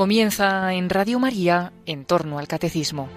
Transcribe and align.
Comienza 0.00 0.72
en 0.72 0.88
Radio 0.88 1.18
María 1.18 1.74
en 1.84 2.06
torno 2.06 2.38
al 2.38 2.48
catecismo. 2.48 3.10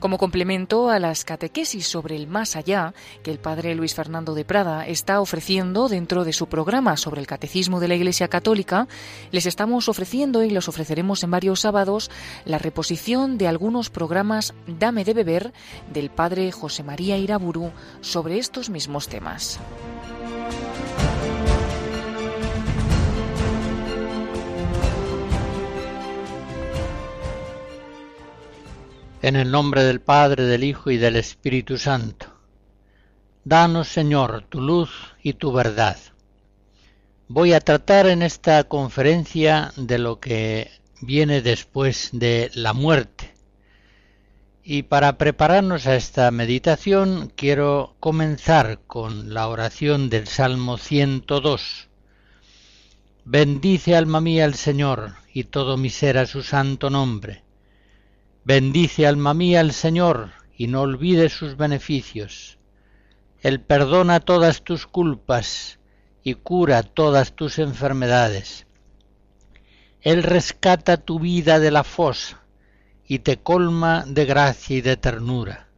Como 0.00 0.18
complemento 0.18 0.90
a 0.90 0.98
las 0.98 1.24
catequesis 1.24 1.86
sobre 1.86 2.16
el 2.16 2.26
más 2.26 2.56
allá 2.56 2.92
que 3.22 3.30
el 3.30 3.38
padre 3.38 3.76
Luis 3.76 3.94
Fernando 3.94 4.34
de 4.34 4.44
Prada 4.44 4.84
está 4.84 5.20
ofreciendo 5.20 5.88
dentro 5.88 6.24
de 6.24 6.32
su 6.32 6.48
programa 6.48 6.96
sobre 6.96 7.20
el 7.20 7.28
catecismo 7.28 7.78
de 7.78 7.86
la 7.86 7.94
Iglesia 7.94 8.26
Católica, 8.26 8.88
les 9.30 9.46
estamos 9.46 9.88
ofreciendo 9.88 10.42
y 10.42 10.50
los 10.50 10.68
ofreceremos 10.68 11.22
en 11.22 11.30
varios 11.30 11.60
sábados 11.60 12.10
la 12.44 12.58
reposición 12.58 13.38
de 13.38 13.46
algunos 13.46 13.90
programas 13.90 14.54
Dame 14.66 15.04
de 15.04 15.14
beber 15.14 15.52
del 15.92 16.10
padre 16.10 16.50
José 16.50 16.82
María 16.82 17.16
Iraburu 17.16 17.70
sobre 18.00 18.38
estos 18.38 18.70
mismos 18.70 19.06
temas. 19.06 19.60
En 29.24 29.36
el 29.36 29.50
nombre 29.50 29.84
del 29.84 30.02
Padre, 30.02 30.44
del 30.44 30.64
Hijo 30.64 30.90
y 30.90 30.98
del 30.98 31.16
Espíritu 31.16 31.78
Santo. 31.78 32.26
Danos, 33.42 33.88
Señor, 33.88 34.44
tu 34.50 34.60
luz 34.60 34.90
y 35.22 35.32
tu 35.32 35.50
verdad. 35.50 35.96
Voy 37.28 37.54
a 37.54 37.60
tratar 37.60 38.06
en 38.06 38.20
esta 38.20 38.64
conferencia 38.64 39.72
de 39.78 39.96
lo 39.96 40.20
que 40.20 40.70
viene 41.00 41.40
después 41.40 42.10
de 42.12 42.50
la 42.52 42.74
muerte. 42.74 43.32
Y 44.62 44.82
para 44.82 45.16
prepararnos 45.16 45.86
a 45.86 45.96
esta 45.96 46.30
meditación 46.30 47.32
quiero 47.34 47.96
comenzar 48.00 48.80
con 48.86 49.32
la 49.32 49.48
oración 49.48 50.10
del 50.10 50.28
Salmo 50.28 50.76
102. 50.76 51.88
Bendice 53.24 53.96
alma 53.96 54.20
mía 54.20 54.44
al 54.44 54.54
Señor 54.54 55.14
y 55.32 55.44
todo 55.44 55.78
mi 55.78 55.88
ser 55.88 56.18
a 56.18 56.26
su 56.26 56.42
santo 56.42 56.90
nombre 56.90 57.43
Bendice 58.46 59.06
alma 59.06 59.32
mía 59.32 59.60
al 59.60 59.72
Señor 59.72 60.32
y 60.54 60.66
no 60.66 60.82
olvides 60.82 61.32
sus 61.32 61.56
beneficios. 61.56 62.58
Él 63.40 63.58
perdona 63.58 64.20
todas 64.20 64.62
tus 64.62 64.86
culpas 64.86 65.78
y 66.22 66.34
cura 66.34 66.82
todas 66.82 67.32
tus 67.32 67.58
enfermedades. 67.58 68.66
Él 70.02 70.22
rescata 70.22 70.98
tu 70.98 71.20
vida 71.20 71.58
de 71.58 71.70
la 71.70 71.84
fosa 71.84 72.42
y 73.06 73.20
te 73.20 73.38
colma 73.38 74.04
de 74.06 74.26
gracia 74.26 74.76
y 74.76 74.80
de 74.82 74.98
ternura. 74.98 75.68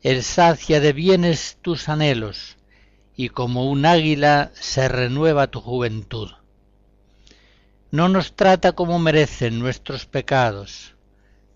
Él 0.00 0.22
sacia 0.22 0.80
de 0.80 0.94
bienes 0.94 1.58
tus 1.60 1.90
anhelos 1.90 2.56
y 3.16 3.28
como 3.28 3.70
un 3.70 3.84
águila 3.84 4.50
se 4.54 4.88
renueva 4.88 5.48
tu 5.48 5.60
juventud. 5.60 6.30
No 7.90 8.08
nos 8.08 8.34
trata 8.34 8.72
como 8.72 8.98
merecen 8.98 9.58
nuestros 9.58 10.06
pecados, 10.06 10.95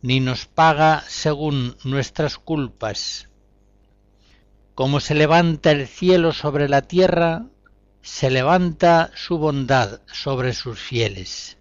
ni 0.03 0.21
nos 0.21 0.47
paga 0.47 1.05
según 1.09 1.77
nuestras 1.85 2.39
culpas. 2.39 3.29
Como 4.75 5.01
se 5.01 5.15
levanta 5.15 5.71
el 5.73 5.87
cielo 5.87 6.33
sobre 6.33 6.69
la 6.69 6.83
tierra, 6.83 7.47
se 8.03 8.31
levanta 8.31 9.11
su 9.15 9.39
bondad 9.39 10.01
sobre 10.07 10.55
sus 10.55 10.79
fieles. 10.79 11.59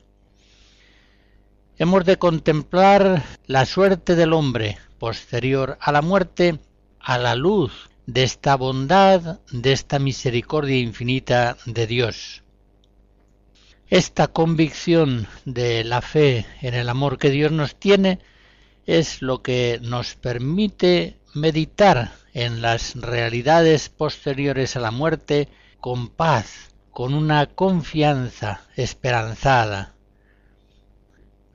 Hemos 1.77 2.05
de 2.05 2.17
contemplar 2.17 3.23
la 3.45 3.65
suerte 3.65 4.15
del 4.15 4.33
hombre 4.33 4.77
posterior 4.99 5.77
a 5.81 5.91
la 5.91 6.01
muerte 6.01 6.59
a 6.99 7.17
la 7.17 7.35
luz 7.35 7.89
de 8.05 8.23
esta 8.23 8.55
bondad, 8.55 9.39
de 9.51 9.71
esta 9.71 9.99
misericordia 9.99 10.77
infinita 10.77 11.57
de 11.65 11.87
Dios. 11.87 12.43
Esta 13.89 14.27
convicción 14.27 15.25
de 15.45 15.83
la 15.83 16.03
fe 16.03 16.45
en 16.61 16.75
el 16.75 16.89
amor 16.89 17.17
que 17.17 17.31
Dios 17.31 17.51
nos 17.51 17.75
tiene 17.75 18.19
es 18.85 19.23
lo 19.23 19.41
que 19.41 19.79
nos 19.81 20.13
permite 20.13 21.17
meditar 21.33 22.11
en 22.35 22.61
las 22.61 22.93
realidades 22.93 23.89
posteriores 23.89 24.75
a 24.75 24.79
la 24.79 24.91
muerte 24.91 25.47
con 25.79 26.07
paz, 26.07 26.69
con 26.91 27.15
una 27.15 27.47
confianza 27.47 28.61
esperanzada. 28.75 29.95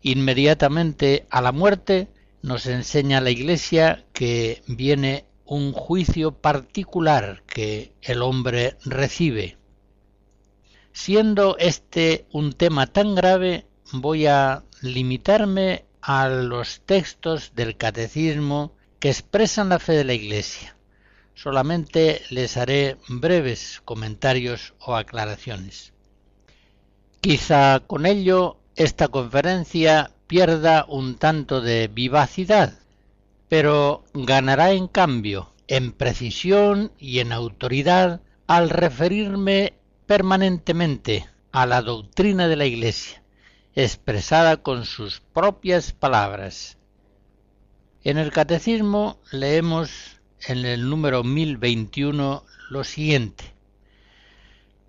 Inmediatamente 0.03 1.26
a 1.30 1.41
la 1.41 1.53
muerte 1.53 2.09
nos 2.42 2.66
enseña 2.66 3.20
la 3.20 3.30
Iglesia 3.30 4.06
que 4.12 4.60
viene 4.66 5.25
un 5.44 5.72
juicio 5.72 6.32
particular 6.32 7.44
que 7.47 7.92
el 8.03 8.22
hombre 8.22 8.76
recibe. 8.84 9.56
Siendo 10.94 11.56
este 11.59 12.25
un 12.31 12.53
tema 12.53 12.87
tan 12.87 13.16
grave, 13.16 13.66
voy 13.93 14.27
a 14.27 14.62
limitarme 14.81 15.84
a 16.00 16.28
los 16.28 16.82
textos 16.87 17.53
del 17.56 17.77
catecismo 17.77 18.72
que 19.00 19.10
expresan 19.10 19.71
la 19.71 19.81
fe 19.81 19.94
de 19.94 20.04
la 20.04 20.15
Iglesia. 20.15 20.77
Solamente 21.34 22.22
les 22.31 22.56
haré 22.56 22.97
breves 23.09 23.83
comentarios 23.84 24.75
o 24.78 24.94
aclaraciones. 24.94 25.93
Quizá 27.21 27.81
con 27.81 28.06
ello 28.06 28.59
esta 28.77 29.09
conferencia 29.09 30.12
pierda 30.28 30.87
un 30.88 31.16
tanto 31.16 31.60
de 31.60 31.88
vivacidad, 31.88 32.78
pero 33.49 34.04
ganará 34.15 34.71
en 34.71 34.87
cambio 34.87 35.53
en 35.66 35.91
precisión 35.91 36.93
y 37.00 37.19
en 37.19 37.33
autoridad 37.33 38.21
al 38.47 38.71
referirme 38.71 39.75
permanentemente 40.06 41.28
a 41.53 41.66
la 41.66 41.82
doctrina 41.82 42.48
de 42.48 42.56
la 42.56 42.66
Iglesia, 42.66 43.22
expresada 43.75 44.59
con 44.59 44.84
sus 44.84 45.20
propias 45.20 45.92
palabras. 45.92 46.78
En 48.03 48.19
el 48.19 48.31
Catecismo 48.31 49.19
leemos 49.32 50.20
en 50.47 50.66
el 50.66 50.88
número 50.88 51.25
1021 51.25 52.44
lo 52.70 52.84
siguiente. 52.84 53.54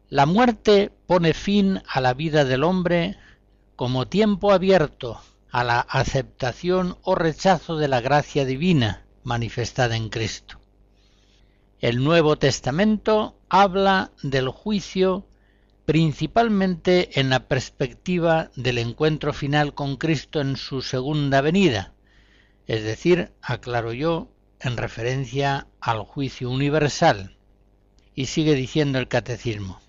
La 0.10 0.26
muerte 0.26 0.92
pone 1.08 1.34
fin 1.34 1.82
a 1.88 2.02
la 2.02 2.14
vida 2.14 2.46
del 2.46 2.64
hombre 2.64 3.18
como 3.76 4.08
tiempo 4.08 4.52
abierto 4.52 5.22
a 5.50 5.64
la 5.64 5.80
aceptación 5.80 6.98
o 7.04 7.16
rechazo 7.16 7.78
de 7.78 7.88
la 7.88 8.02
gracia 8.02 8.46
divina 8.46 9.06
manifestada 9.24 9.96
en 9.96 10.10
Cristo. 10.10 10.60
El 11.80 12.04
Nuevo 12.04 12.38
Testamento 12.38 13.36
habla 13.62 14.12
del 14.22 14.50
juicio 14.50 15.26
principalmente 15.86 17.22
en 17.22 17.30
la 17.30 17.48
perspectiva 17.48 18.52
del 18.58 18.80
encuentro 18.80 19.32
final 19.32 19.74
con 19.74 19.96
Cristo 19.96 20.42
en 20.42 20.58
su 20.58 20.82
segunda 20.82 21.40
venida, 21.40 21.94
es 22.68 22.84
decir, 22.84 23.32
aclaro 23.42 23.94
yo, 23.94 24.28
en 24.60 24.76
referencia 24.76 25.68
al 25.80 26.00
juicio 26.04 26.50
universal. 26.50 27.38
Y 28.14 28.26
sigue 28.26 28.56
diciendo 28.56 29.00
el 29.00 29.08
catecismo. 29.08 29.80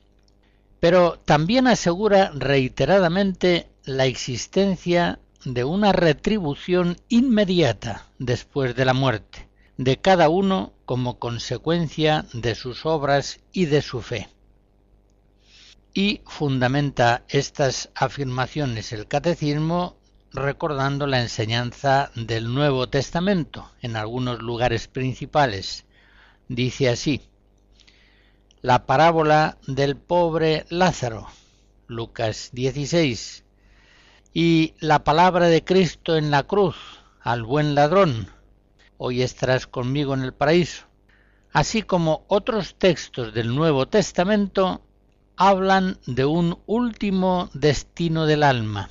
Pero 0.78 1.18
también 1.24 1.66
asegura 1.66 2.30
reiteradamente 2.34 3.68
la 3.84 4.06
existencia 4.06 5.18
de 5.44 5.64
una 5.64 5.92
retribución 5.92 6.98
inmediata 7.08 8.06
después 8.18 8.76
de 8.76 8.84
la 8.84 8.94
muerte 8.94 9.45
de 9.76 9.98
cada 9.98 10.28
uno 10.28 10.72
como 10.84 11.18
consecuencia 11.18 12.26
de 12.32 12.54
sus 12.54 12.86
obras 12.86 13.40
y 13.52 13.66
de 13.66 13.82
su 13.82 14.00
fe. 14.00 14.28
Y 15.92 16.20
fundamenta 16.26 17.24
estas 17.28 17.90
afirmaciones 17.94 18.92
el 18.92 19.06
catecismo 19.06 19.96
recordando 20.32 21.06
la 21.06 21.22
enseñanza 21.22 22.10
del 22.14 22.52
Nuevo 22.52 22.88
Testamento 22.88 23.70
en 23.80 23.96
algunos 23.96 24.40
lugares 24.42 24.88
principales. 24.88 25.84
Dice 26.48 26.90
así, 26.90 27.22
la 28.60 28.84
parábola 28.86 29.58
del 29.66 29.96
pobre 29.96 30.66
Lázaro, 30.68 31.28
Lucas 31.86 32.50
16, 32.52 33.44
y 34.34 34.74
la 34.80 35.04
palabra 35.04 35.46
de 35.48 35.64
Cristo 35.64 36.16
en 36.16 36.30
la 36.30 36.42
cruz 36.42 36.76
al 37.20 37.42
buen 37.42 37.74
ladrón, 37.74 38.30
hoy 38.98 39.22
estarás 39.22 39.66
conmigo 39.66 40.14
en 40.14 40.22
el 40.22 40.32
paraíso, 40.32 40.86
así 41.52 41.82
como 41.82 42.24
otros 42.28 42.76
textos 42.76 43.34
del 43.34 43.54
Nuevo 43.54 43.86
Testamento 43.86 44.82
hablan 45.36 45.98
de 46.06 46.24
un 46.24 46.58
último 46.66 47.50
destino 47.52 48.26
del 48.26 48.42
alma, 48.42 48.88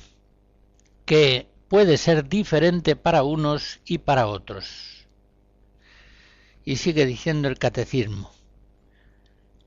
que 1.04 1.48
puede 1.68 1.96
ser 1.96 2.28
diferente 2.28 2.96
para 2.96 3.22
unos 3.22 3.80
y 3.84 3.98
para 3.98 4.28
otros. 4.28 5.06
Y 6.64 6.76
sigue 6.76 7.06
diciendo 7.06 7.48
el 7.48 7.58
catecismo, 7.58 8.30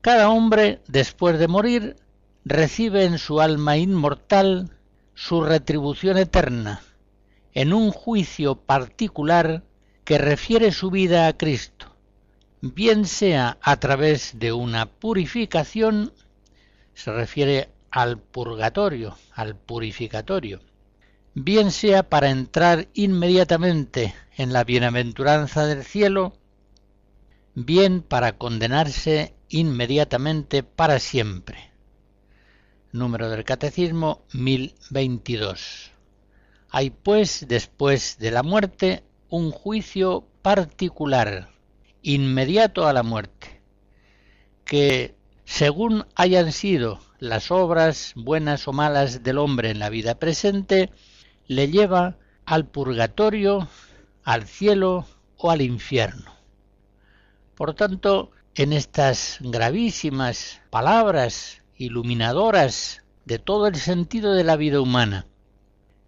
cada 0.00 0.30
hombre, 0.30 0.80
después 0.86 1.38
de 1.38 1.48
morir, 1.48 1.96
recibe 2.46 3.04
en 3.04 3.18
su 3.18 3.40
alma 3.40 3.76
inmortal 3.76 4.70
su 5.14 5.42
retribución 5.42 6.16
eterna, 6.16 6.80
en 7.52 7.74
un 7.74 7.90
juicio 7.90 8.56
particular 8.56 9.62
que 10.10 10.18
refiere 10.18 10.72
su 10.72 10.90
vida 10.90 11.28
a 11.28 11.36
Cristo, 11.36 11.86
bien 12.60 13.06
sea 13.06 13.58
a 13.62 13.76
través 13.76 14.40
de 14.40 14.52
una 14.52 14.86
purificación, 14.86 16.12
se 16.94 17.12
refiere 17.12 17.68
al 17.92 18.18
purgatorio, 18.18 19.16
al 19.32 19.54
purificatorio, 19.54 20.58
bien 21.34 21.70
sea 21.70 22.02
para 22.08 22.30
entrar 22.30 22.88
inmediatamente 22.92 24.12
en 24.36 24.52
la 24.52 24.64
bienaventuranza 24.64 25.64
del 25.66 25.84
cielo, 25.84 26.32
bien 27.54 28.02
para 28.02 28.36
condenarse 28.36 29.36
inmediatamente 29.48 30.64
para 30.64 30.98
siempre. 30.98 31.70
Número 32.90 33.30
del 33.30 33.44
Catecismo 33.44 34.24
1022. 34.32 35.92
Hay 36.68 36.90
pues 36.90 37.46
después 37.46 38.18
de 38.18 38.32
la 38.32 38.42
muerte 38.42 39.04
un 39.30 39.52
juicio 39.52 40.26
particular, 40.42 41.48
inmediato 42.02 42.86
a 42.86 42.92
la 42.92 43.04
muerte, 43.04 43.62
que 44.64 45.14
según 45.44 46.06
hayan 46.16 46.52
sido 46.52 47.00
las 47.20 47.50
obras 47.50 48.12
buenas 48.16 48.66
o 48.66 48.72
malas 48.72 49.22
del 49.22 49.38
hombre 49.38 49.70
en 49.70 49.78
la 49.78 49.88
vida 49.88 50.16
presente, 50.16 50.90
le 51.46 51.68
lleva 51.68 52.16
al 52.44 52.66
purgatorio, 52.66 53.68
al 54.24 54.46
cielo 54.46 55.06
o 55.36 55.50
al 55.50 55.62
infierno. 55.62 56.34
Por 57.54 57.74
tanto, 57.74 58.32
en 58.56 58.72
estas 58.72 59.38
gravísimas 59.40 60.60
palabras 60.70 61.62
iluminadoras 61.76 63.04
de 63.26 63.38
todo 63.38 63.68
el 63.68 63.76
sentido 63.76 64.34
de 64.34 64.44
la 64.44 64.56
vida 64.56 64.80
humana, 64.80 65.26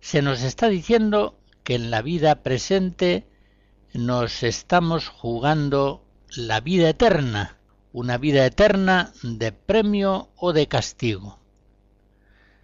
se 0.01 0.23
nos 0.23 0.43
está 0.43 0.69
diciendo 0.69 1.39
que 1.64 1.75
en 1.75 1.91
la 1.91 2.03
vida 2.03 2.43
presente 2.43 3.26
nos 3.93 4.43
estamos 4.43 5.09
jugando 5.09 6.05
la 6.37 6.61
vida 6.61 6.88
eterna, 6.88 7.59
una 7.93 8.17
vida 8.19 8.47
eterna 8.47 9.12
de 9.23 9.53
premio 9.53 10.31
o 10.37 10.53
de 10.53 10.67
castigo. 10.67 11.38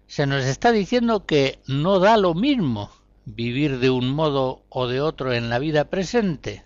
Se 0.07 0.25
nos 0.25 0.43
está 0.45 0.71
diciendo 0.71 1.25
que 1.25 1.59
no 1.67 1.99
da 1.99 2.17
lo 2.17 2.33
mismo 2.33 2.89
vivir 3.25 3.79
de 3.79 3.91
un 3.91 4.09
modo 4.09 4.63
o 4.69 4.87
de 4.87 5.01
otro 5.01 5.33
en 5.33 5.49
la 5.49 5.59
vida 5.59 5.85
presente. 5.85 6.65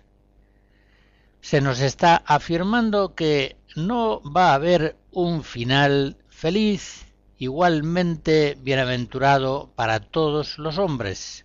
Se 1.42 1.60
nos 1.60 1.80
está 1.80 2.16
afirmando 2.26 3.14
que 3.14 3.56
no 3.76 4.22
va 4.22 4.50
a 4.50 4.54
haber 4.54 4.96
un 5.10 5.44
final 5.44 6.16
feliz, 6.28 7.04
igualmente 7.38 8.56
bienaventurado 8.62 9.70
para 9.76 10.00
todos 10.00 10.58
los 10.58 10.78
hombres, 10.78 11.43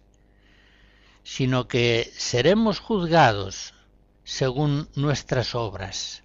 sino 1.30 1.68
que 1.68 2.12
seremos 2.18 2.80
juzgados 2.80 3.76
según 4.24 4.90
nuestras 4.96 5.54
obras. 5.54 6.24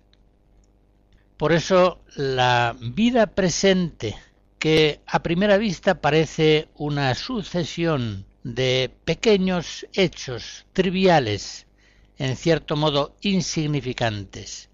Por 1.36 1.52
eso 1.52 2.00
la 2.16 2.74
vida 2.80 3.26
presente, 3.26 4.16
que 4.58 5.02
a 5.06 5.22
primera 5.22 5.58
vista 5.58 6.00
parece 6.00 6.68
una 6.74 7.14
sucesión 7.14 8.24
de 8.44 8.90
pequeños 9.04 9.86
hechos 9.92 10.64
triviales, 10.72 11.66
en 12.16 12.34
cierto 12.34 12.74
modo 12.74 13.14
insignificantes, 13.20 14.70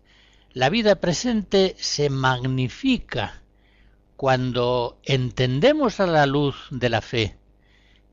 la 0.52 0.70
vida 0.70 1.00
presente 1.00 1.74
se 1.76 2.08
magnifica 2.08 3.42
cuando 4.16 5.00
entendemos 5.02 5.98
a 5.98 6.06
la 6.06 6.26
luz 6.26 6.68
de 6.70 6.88
la 6.88 7.00
fe 7.00 7.39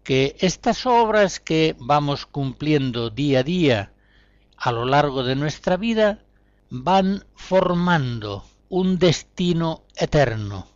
que 0.08 0.38
estas 0.40 0.86
obras 0.86 1.42
que 1.42 1.76
vamos 1.80 2.26
cumpliendo 2.26 3.10
día 3.10 3.42
a 3.42 3.44
día 3.44 3.92
a 4.56 4.72
lo 4.72 4.86
largo 4.86 5.26
de 5.26 5.36
nuestra 5.36 5.76
vida 5.76 6.24
van 6.70 7.26
formando 7.36 8.46
un 8.70 9.00
destino 9.00 9.84
eterno 9.98 10.70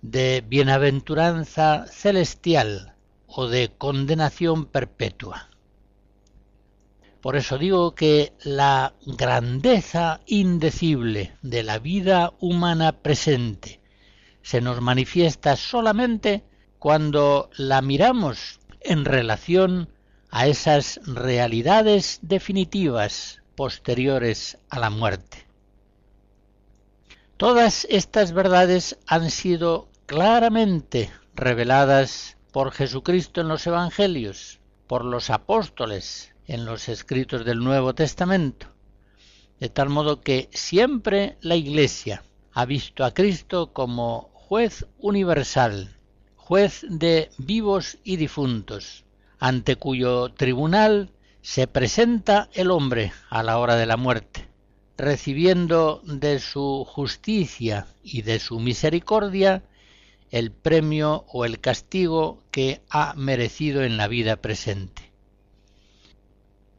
de 0.00 0.44
bienaventuranza 0.46 1.86
celestial 1.88 2.94
o 3.26 3.48
de 3.48 3.72
condenación 3.76 4.66
perpetua. 4.66 5.50
Por 7.20 7.34
eso 7.34 7.58
digo 7.58 7.96
que 7.96 8.32
la 8.44 8.94
grandeza 9.04 10.20
indecible 10.26 11.36
de 11.42 11.64
la 11.64 11.80
vida 11.80 12.32
humana 12.38 12.92
presente 12.92 13.80
se 14.40 14.60
nos 14.60 14.80
manifiesta 14.80 15.56
solamente 15.56 16.44
cuando 16.78 17.50
la 17.56 17.82
miramos 17.82 18.57
en 18.80 19.04
relación 19.04 19.88
a 20.30 20.46
esas 20.46 21.00
realidades 21.04 22.20
definitivas 22.22 23.42
posteriores 23.54 24.58
a 24.68 24.78
la 24.78 24.90
muerte. 24.90 25.46
Todas 27.36 27.86
estas 27.90 28.32
verdades 28.32 28.98
han 29.06 29.30
sido 29.30 29.88
claramente 30.06 31.10
reveladas 31.34 32.36
por 32.52 32.72
Jesucristo 32.72 33.40
en 33.40 33.48
los 33.48 33.66
Evangelios, 33.66 34.60
por 34.86 35.04
los 35.04 35.30
apóstoles 35.30 36.34
en 36.46 36.64
los 36.64 36.88
escritos 36.88 37.44
del 37.44 37.58
Nuevo 37.58 37.94
Testamento, 37.94 38.68
de 39.60 39.68
tal 39.68 39.88
modo 39.88 40.20
que 40.20 40.48
siempre 40.52 41.36
la 41.40 41.56
Iglesia 41.56 42.24
ha 42.52 42.64
visto 42.64 43.04
a 43.04 43.12
Cristo 43.12 43.72
como 43.72 44.30
juez 44.32 44.86
universal, 44.98 45.97
juez 46.48 46.86
de 46.88 47.30
vivos 47.36 47.98
y 48.04 48.16
difuntos, 48.16 49.04
ante 49.38 49.76
cuyo 49.76 50.30
tribunal 50.30 51.10
se 51.42 51.66
presenta 51.66 52.48
el 52.54 52.70
hombre 52.70 53.12
a 53.28 53.42
la 53.42 53.58
hora 53.58 53.76
de 53.76 53.84
la 53.84 53.98
muerte, 53.98 54.48
recibiendo 54.96 56.00
de 56.04 56.38
su 56.38 56.86
justicia 56.88 57.86
y 58.02 58.22
de 58.22 58.38
su 58.38 58.60
misericordia 58.60 59.62
el 60.30 60.50
premio 60.50 61.26
o 61.28 61.44
el 61.44 61.60
castigo 61.60 62.42
que 62.50 62.80
ha 62.88 63.12
merecido 63.14 63.82
en 63.82 63.98
la 63.98 64.08
vida 64.08 64.36
presente. 64.36 65.12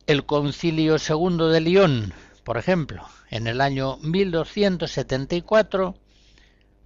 El 0.08 0.26
Concilio 0.26 0.98
segundo 0.98 1.50
de 1.50 1.62
León, 1.62 2.12
por 2.44 2.58
ejemplo, 2.58 3.04
en 3.30 3.46
el 3.46 3.62
año 3.62 3.98
1274, 3.98 5.96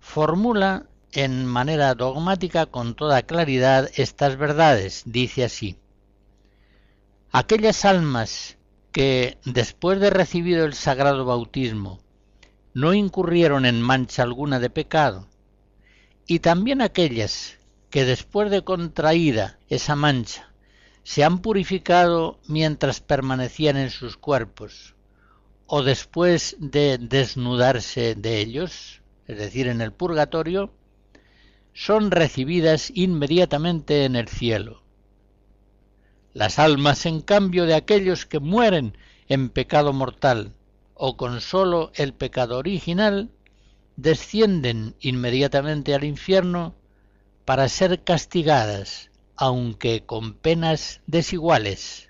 formula 0.01 0.87
en 1.13 1.45
manera 1.45 1.93
dogmática 1.95 2.65
con 2.65 2.95
toda 2.95 3.21
claridad 3.23 3.89
estas 3.95 4.37
verdades. 4.37 5.03
Dice 5.05 5.43
así, 5.43 5.77
aquellas 7.31 7.85
almas 7.85 8.57
que, 8.91 9.37
después 9.45 9.99
de 9.99 10.09
recibido 10.09 10.65
el 10.65 10.73
sagrado 10.73 11.25
bautismo, 11.25 11.99
no 12.73 12.93
incurrieron 12.93 13.65
en 13.65 13.81
mancha 13.81 14.23
alguna 14.23 14.59
de 14.59 14.69
pecado, 14.69 15.27
y 16.25 16.39
también 16.39 16.81
aquellas 16.81 17.59
que 17.89 18.05
después 18.05 18.49
de 18.49 18.63
contraída 18.63 19.59
esa 19.69 19.95
mancha 19.95 20.51
se 21.03 21.23
han 21.23 21.39
purificado 21.39 22.39
mientras 22.47 23.01
permanecían 23.01 23.77
en 23.77 23.89
sus 23.89 24.17
cuerpos, 24.17 24.95
o 25.65 25.83
después 25.83 26.55
de 26.59 26.97
desnudarse 26.97 28.15
de 28.15 28.39
ellos, 28.39 29.01
es 29.27 29.37
decir, 29.37 29.67
en 29.67 29.81
el 29.81 29.91
purgatorio, 29.91 30.71
son 31.73 32.11
recibidas 32.11 32.91
inmediatamente 32.95 34.05
en 34.05 34.15
el 34.15 34.27
cielo 34.27 34.83
las 36.33 36.57
almas, 36.57 37.05
en 37.05 37.21
cambio, 37.21 37.65
de 37.65 37.75
aquellos 37.75 38.25
que 38.25 38.39
mueren 38.39 38.97
en 39.27 39.49
pecado 39.49 39.93
mortal 39.93 40.53
o 40.95 41.15
con 41.15 41.41
sólo 41.41 41.91
el 41.95 42.13
pecado 42.13 42.57
original, 42.57 43.29
descienden 43.95 44.95
inmediatamente 44.99 45.93
al 45.93 46.03
infierno 46.03 46.75
para 47.45 47.69
ser 47.69 48.03
castigadas, 48.03 49.11
aunque 49.35 50.05
con 50.05 50.33
penas 50.33 51.01
desiguales. 51.05 52.09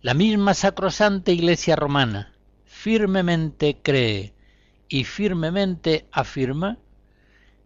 La 0.00 0.14
misma 0.14 0.54
sacrosanta 0.54 1.32
Iglesia 1.32 1.74
romana 1.74 2.32
firmemente 2.64 3.78
cree 3.82 4.34
y 4.88 5.04
firmemente 5.04 6.06
afirma 6.12 6.78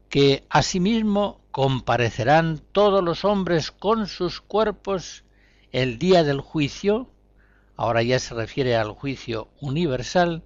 que 0.08 0.44
asimismo 0.48 1.40
comparecerán 1.50 2.60
todos 2.72 3.02
los 3.02 3.24
hombres 3.24 3.70
con 3.70 4.06
sus 4.06 4.40
cuerpos 4.40 5.24
el 5.72 5.98
día 5.98 6.22
del 6.22 6.40
juicio, 6.40 7.10
ahora 7.76 8.02
ya 8.02 8.18
se 8.18 8.34
refiere 8.34 8.76
al 8.76 8.90
juicio 8.92 9.48
universal, 9.60 10.42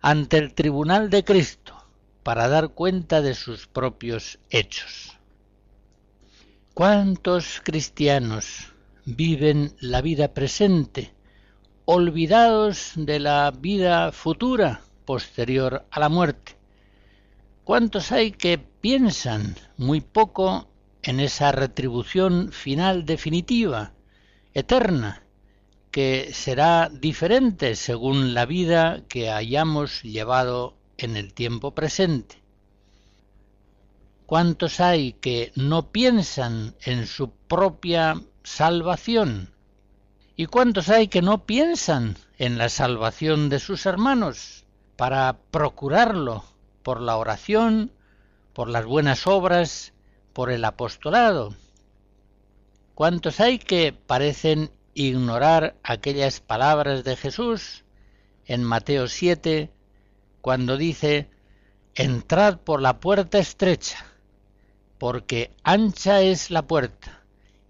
ante 0.00 0.38
el 0.38 0.54
tribunal 0.54 1.10
de 1.10 1.24
Cristo, 1.24 1.74
para 2.22 2.48
dar 2.48 2.70
cuenta 2.70 3.22
de 3.22 3.34
sus 3.34 3.66
propios 3.66 4.38
hechos. 4.50 5.18
¿Cuántos 6.74 7.60
cristianos 7.64 8.72
viven 9.04 9.74
la 9.80 10.02
vida 10.02 10.34
presente, 10.34 11.14
olvidados 11.84 12.92
de 12.96 13.20
la 13.20 13.50
vida 13.50 14.12
futura, 14.12 14.80
posterior 15.04 15.86
a 15.90 16.00
la 16.00 16.08
muerte? 16.08 16.55
¿Cuántos 17.66 18.12
hay 18.12 18.30
que 18.30 18.58
piensan 18.58 19.56
muy 19.76 20.00
poco 20.00 20.68
en 21.02 21.18
esa 21.18 21.50
retribución 21.50 22.52
final 22.52 23.04
definitiva, 23.04 23.92
eterna, 24.54 25.24
que 25.90 26.30
será 26.32 26.88
diferente 26.88 27.74
según 27.74 28.34
la 28.34 28.46
vida 28.46 29.02
que 29.08 29.32
hayamos 29.32 30.04
llevado 30.04 30.76
en 30.96 31.16
el 31.16 31.34
tiempo 31.34 31.74
presente? 31.74 32.40
¿Cuántos 34.26 34.78
hay 34.78 35.14
que 35.14 35.50
no 35.56 35.90
piensan 35.90 36.76
en 36.84 37.08
su 37.08 37.30
propia 37.30 38.22
salvación? 38.44 39.50
¿Y 40.36 40.46
cuántos 40.46 40.88
hay 40.88 41.08
que 41.08 41.20
no 41.20 41.46
piensan 41.46 42.16
en 42.38 42.58
la 42.58 42.68
salvación 42.68 43.48
de 43.48 43.58
sus 43.58 43.86
hermanos 43.86 44.66
para 44.94 45.36
procurarlo 45.50 46.44
por 46.86 47.00
la 47.00 47.16
oración, 47.16 47.90
por 48.52 48.68
las 48.68 48.84
buenas 48.84 49.26
obras, 49.26 49.92
por 50.32 50.52
el 50.52 50.64
apostolado? 50.64 51.56
¿Cuántos 52.94 53.40
hay 53.40 53.58
que 53.58 53.92
parecen 53.92 54.70
ignorar 54.94 55.74
aquellas 55.82 56.38
palabras 56.38 57.02
de 57.02 57.16
Jesús 57.16 57.82
en 58.44 58.62
Mateo 58.62 59.08
7, 59.08 59.72
cuando 60.40 60.76
dice, 60.76 61.28
Entrad 61.96 62.58
por 62.58 62.80
la 62.80 63.00
puerta 63.00 63.40
estrecha, 63.40 64.06
porque 64.96 65.50
ancha 65.64 66.22
es 66.22 66.52
la 66.52 66.68
puerta 66.68 67.24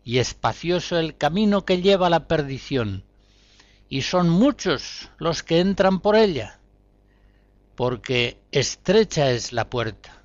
y 0.05 0.19
espacioso 0.19 0.99
el 0.99 1.17
camino 1.17 1.65
que 1.65 1.81
lleva 1.81 2.09
a 2.09 2.11
la 2.11 2.29
perdición, 2.29 3.03
y 3.89 4.03
son 4.03 4.29
muchos 4.29 5.09
los 5.17 5.43
que 5.43 5.61
entran 5.61 6.01
por 6.01 6.17
ella, 6.17 6.61
porque 7.77 8.41
estrecha 8.51 9.31
es 9.31 9.53
la 9.53 9.71
puerta 9.71 10.23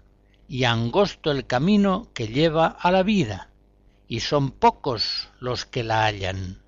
y 0.48 0.65
angosto 0.65 1.31
el 1.31 1.46
camino 1.46 2.10
que 2.13 2.27
lleva 2.27 2.67
a 2.67 2.91
la 2.91 3.03
vida, 3.03 3.50
y 4.08 4.20
son 4.20 4.51
pocos 4.51 5.29
los 5.39 5.65
que 5.65 5.84
la 5.84 6.03
hallan. 6.03 6.62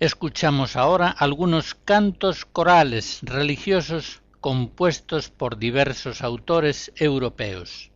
Escuchamos 0.00 0.74
ahora 0.74 1.10
algunos 1.10 1.76
cantos 1.76 2.44
corales 2.44 3.20
religiosos 3.22 4.20
compuestos 4.40 5.30
por 5.30 5.58
diversos 5.58 6.22
autores 6.22 6.90
europeos. 6.96 7.91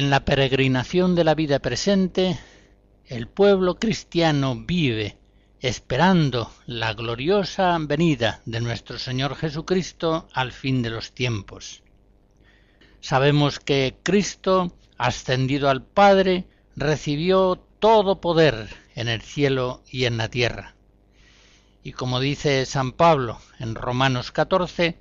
En 0.00 0.08
la 0.08 0.24
peregrinación 0.24 1.14
de 1.14 1.24
la 1.24 1.34
vida 1.34 1.58
presente, 1.58 2.40
el 3.04 3.28
pueblo 3.28 3.78
cristiano 3.78 4.56
vive 4.56 5.18
esperando 5.60 6.50
la 6.64 6.94
gloriosa 6.94 7.76
venida 7.78 8.40
de 8.46 8.62
nuestro 8.62 8.98
Señor 8.98 9.36
Jesucristo 9.36 10.26
al 10.32 10.52
fin 10.52 10.80
de 10.80 10.88
los 10.88 11.12
tiempos. 11.12 11.82
Sabemos 13.02 13.60
que 13.60 13.98
Cristo, 14.02 14.72
ascendido 14.96 15.68
al 15.68 15.82
Padre, 15.82 16.46
recibió 16.76 17.62
todo 17.78 18.22
poder 18.22 18.70
en 18.94 19.06
el 19.06 19.20
cielo 19.20 19.82
y 19.90 20.06
en 20.06 20.16
la 20.16 20.28
tierra. 20.30 20.76
Y 21.82 21.92
como 21.92 22.20
dice 22.20 22.64
San 22.64 22.92
Pablo 22.92 23.38
en 23.58 23.74
Romanos 23.74 24.32
14, 24.32 24.96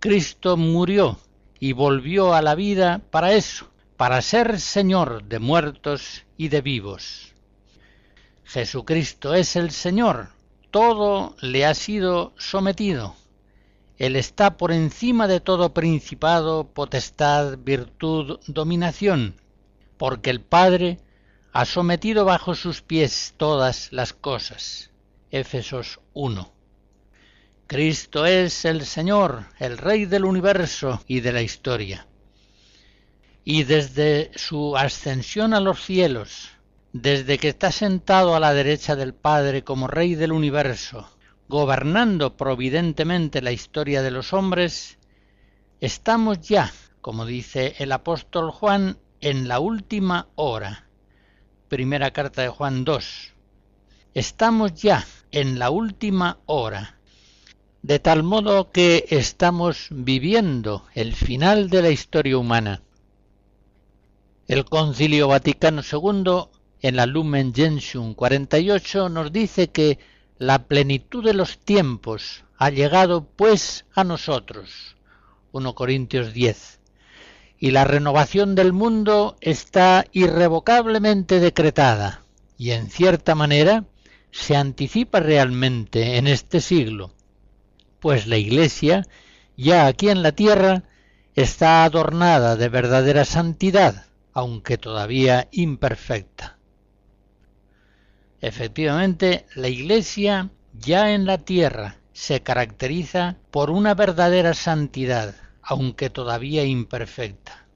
Cristo 0.00 0.56
murió 0.56 1.18
y 1.60 1.74
volvió 1.74 2.32
a 2.32 2.40
la 2.40 2.54
vida 2.54 3.02
para 3.10 3.34
eso, 3.34 3.71
para 3.96 4.22
ser 4.22 4.60
Señor 4.60 5.24
de 5.24 5.38
muertos 5.38 6.24
y 6.36 6.48
de 6.48 6.60
vivos. 6.60 7.32
Jesucristo 8.44 9.34
es 9.34 9.56
el 9.56 9.70
Señor, 9.70 10.30
todo 10.70 11.36
le 11.40 11.66
ha 11.66 11.74
sido 11.74 12.32
sometido. 12.36 13.14
Él 13.98 14.16
está 14.16 14.56
por 14.56 14.72
encima 14.72 15.28
de 15.28 15.40
todo 15.40 15.74
principado, 15.74 16.64
potestad, 16.64 17.58
virtud, 17.58 18.40
dominación, 18.46 19.36
porque 19.98 20.30
el 20.30 20.40
Padre 20.40 20.98
ha 21.52 21.64
sometido 21.64 22.24
bajo 22.24 22.54
sus 22.54 22.82
pies 22.82 23.34
todas 23.36 23.92
las 23.92 24.12
cosas. 24.12 24.90
Éfesos 25.30 26.00
1. 26.14 26.52
Cristo 27.66 28.26
es 28.26 28.64
el 28.64 28.84
Señor, 28.84 29.46
el 29.58 29.78
Rey 29.78 30.06
del 30.06 30.24
universo 30.24 31.02
y 31.06 31.20
de 31.20 31.32
la 31.32 31.42
historia 31.42 32.06
y 33.44 33.64
desde 33.64 34.30
su 34.36 34.76
ascensión 34.76 35.52
a 35.52 35.60
los 35.60 35.84
cielos, 35.84 36.50
desde 36.92 37.38
que 37.38 37.48
está 37.48 37.72
sentado 37.72 38.36
a 38.36 38.40
la 38.40 38.54
derecha 38.54 38.94
del 38.94 39.14
Padre 39.14 39.64
como 39.64 39.88
Rey 39.88 40.14
del 40.14 40.32
universo, 40.32 41.08
gobernando 41.48 42.36
providentemente 42.36 43.42
la 43.42 43.52
historia 43.52 44.02
de 44.02 44.12
los 44.12 44.32
hombres, 44.32 44.98
estamos 45.80 46.40
ya, 46.40 46.72
como 47.00 47.26
dice 47.26 47.74
el 47.78 47.90
apóstol 47.92 48.52
Juan, 48.52 48.98
en 49.20 49.48
la 49.48 49.58
última 49.58 50.28
hora. 50.36 50.86
Primera 51.68 52.12
carta 52.12 52.42
de 52.42 52.48
Juan 52.48 52.84
2. 52.84 53.32
Estamos 54.14 54.74
ya 54.74 55.04
en 55.32 55.58
la 55.58 55.70
última 55.70 56.38
hora, 56.46 56.98
de 57.82 57.98
tal 57.98 58.22
modo 58.22 58.70
que 58.70 59.06
estamos 59.08 59.88
viviendo 59.90 60.84
el 60.94 61.14
final 61.14 61.70
de 61.70 61.82
la 61.82 61.90
historia 61.90 62.36
humana 62.36 62.82
el 64.52 64.66
Concilio 64.66 65.28
Vaticano 65.28 65.80
II, 65.80 66.50
en 66.82 66.96
la 66.96 67.06
Lumen 67.06 67.54
Gentium 67.54 68.12
48, 68.12 69.08
nos 69.08 69.32
dice 69.32 69.68
que 69.70 69.98
la 70.36 70.66
plenitud 70.66 71.24
de 71.24 71.32
los 71.32 71.56
tiempos 71.56 72.44
ha 72.58 72.68
llegado 72.68 73.24
pues 73.24 73.86
a 73.94 74.04
nosotros. 74.04 74.96
1 75.52 75.74
Corintios 75.74 76.34
10. 76.34 76.80
Y 77.60 77.70
la 77.70 77.84
renovación 77.84 78.54
del 78.54 78.74
mundo 78.74 79.38
está 79.40 80.04
irrevocablemente 80.12 81.40
decretada 81.40 82.20
y 82.58 82.72
en 82.72 82.90
cierta 82.90 83.34
manera 83.34 83.86
se 84.32 84.54
anticipa 84.54 85.20
realmente 85.20 86.18
en 86.18 86.26
este 86.26 86.60
siglo, 86.60 87.14
pues 88.00 88.26
la 88.26 88.36
Iglesia, 88.36 89.06
ya 89.56 89.86
aquí 89.86 90.10
en 90.10 90.22
la 90.22 90.32
tierra, 90.32 90.82
está 91.34 91.84
adornada 91.84 92.56
de 92.56 92.68
verdadera 92.68 93.24
santidad, 93.24 94.11
aunque 94.32 94.78
todavía 94.78 95.48
imperfecta. 95.52 96.58
Efectivamente, 98.40 99.46
la 99.54 99.68
Iglesia 99.68 100.50
ya 100.72 101.12
en 101.12 101.26
la 101.26 101.38
tierra 101.38 101.98
se 102.12 102.42
caracteriza 102.42 103.36
por 103.50 103.70
una 103.70 103.94
verdadera 103.94 104.54
santidad, 104.54 105.34
aunque 105.62 106.10
todavía 106.10 106.64
imperfecta. 106.64 107.66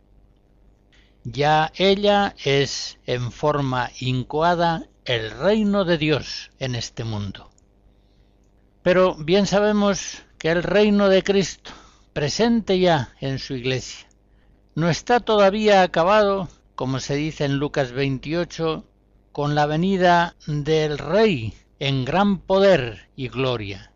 Ya 1.25 1.73
ella 1.77 2.35
es 2.45 2.99
en 3.07 3.33
forma 3.33 3.91
incoada 4.01 4.87
el 5.05 5.31
reino 5.31 5.85
de 5.85 5.99
Dios 5.99 6.51
en 6.59 6.75
este 6.75 7.05
mundo. 7.05 7.51
Pero 8.83 9.17
bien 9.17 9.47
sabemos 9.47 10.23
que 10.39 10.51
el 10.51 10.63
reino 10.63 11.09
de 11.09 11.23
Cristo, 11.23 11.73
presente 12.13 12.79
ya 12.79 13.15
en 13.21 13.39
su 13.39 13.55
iglesia, 13.55 14.06
no 14.77 14.91
está 14.91 15.21
todavía 15.21 15.81
acabado, 15.81 16.51
como 16.75 17.01
se 17.01 17.15
dice 17.15 17.47
en 17.47 17.57
Lucas 17.57 17.93
28, 17.93 18.85
con 19.33 19.55
la 19.55 19.65
venida 19.65 20.37
del 20.47 20.99
Rey 20.99 21.55
en 21.79 22.05
gran 22.05 22.37
poder 22.41 23.09
y 23.17 23.29
gloria. 23.29 23.91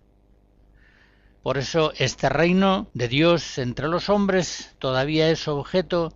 Por 1.42 1.58
eso 1.58 1.92
este 1.98 2.30
reino 2.30 2.88
de 2.94 3.08
Dios 3.08 3.58
entre 3.58 3.88
los 3.88 4.08
hombres 4.08 4.74
todavía 4.78 5.30
es 5.30 5.48
objeto 5.48 6.14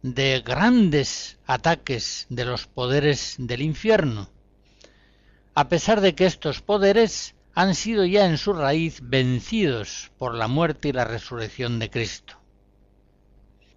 de 0.00 0.40
grandes 0.40 1.36
ataques 1.46 2.24
de 2.30 2.46
los 2.46 2.66
poderes 2.66 3.34
del 3.36 3.60
infierno, 3.60 4.30
a 5.54 5.68
pesar 5.68 6.00
de 6.00 6.14
que 6.14 6.24
estos 6.24 6.62
poderes 6.62 7.34
han 7.54 7.74
sido 7.74 8.06
ya 8.06 8.24
en 8.24 8.38
su 8.38 8.54
raíz 8.54 9.00
vencidos 9.02 10.10
por 10.16 10.34
la 10.34 10.48
muerte 10.48 10.88
y 10.88 10.92
la 10.92 11.04
resurrección 11.04 11.78
de 11.78 11.90
Cristo. 11.90 12.38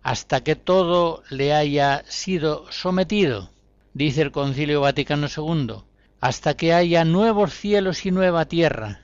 Hasta 0.01 0.43
que 0.43 0.55
todo 0.55 1.23
le 1.29 1.53
haya 1.53 2.03
sido 2.07 2.71
sometido, 2.71 3.49
dice 3.93 4.21
el 4.21 4.31
Concilio 4.31 4.81
Vaticano 4.81 5.27
II, 5.27 5.83
hasta 6.21 6.55
que 6.55 6.73
haya 6.73 7.05
nuevos 7.05 7.53
cielos 7.53 8.05
y 8.05 8.11
nueva 8.11 8.45
tierra, 8.45 9.01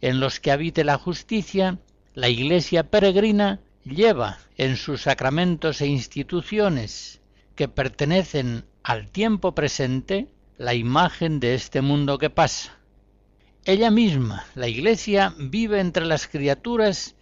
en 0.00 0.20
los 0.20 0.40
que 0.40 0.50
habite 0.50 0.84
la 0.84 0.98
justicia, 0.98 1.78
la 2.14 2.28
Iglesia 2.28 2.90
peregrina 2.90 3.60
lleva 3.84 4.38
en 4.56 4.76
sus 4.76 5.02
sacramentos 5.02 5.80
e 5.80 5.86
instituciones 5.86 7.20
que 7.54 7.68
pertenecen 7.68 8.64
al 8.82 9.08
tiempo 9.08 9.54
presente 9.54 10.28
la 10.58 10.74
imagen 10.74 11.40
de 11.40 11.54
este 11.54 11.80
mundo 11.80 12.18
que 12.18 12.30
pasa. 12.30 12.78
Ella 13.64 13.90
misma, 13.90 14.46
la 14.54 14.68
Iglesia, 14.68 15.34
vive 15.38 15.80
entre 15.80 16.04
las 16.04 16.28
criaturas 16.28 17.14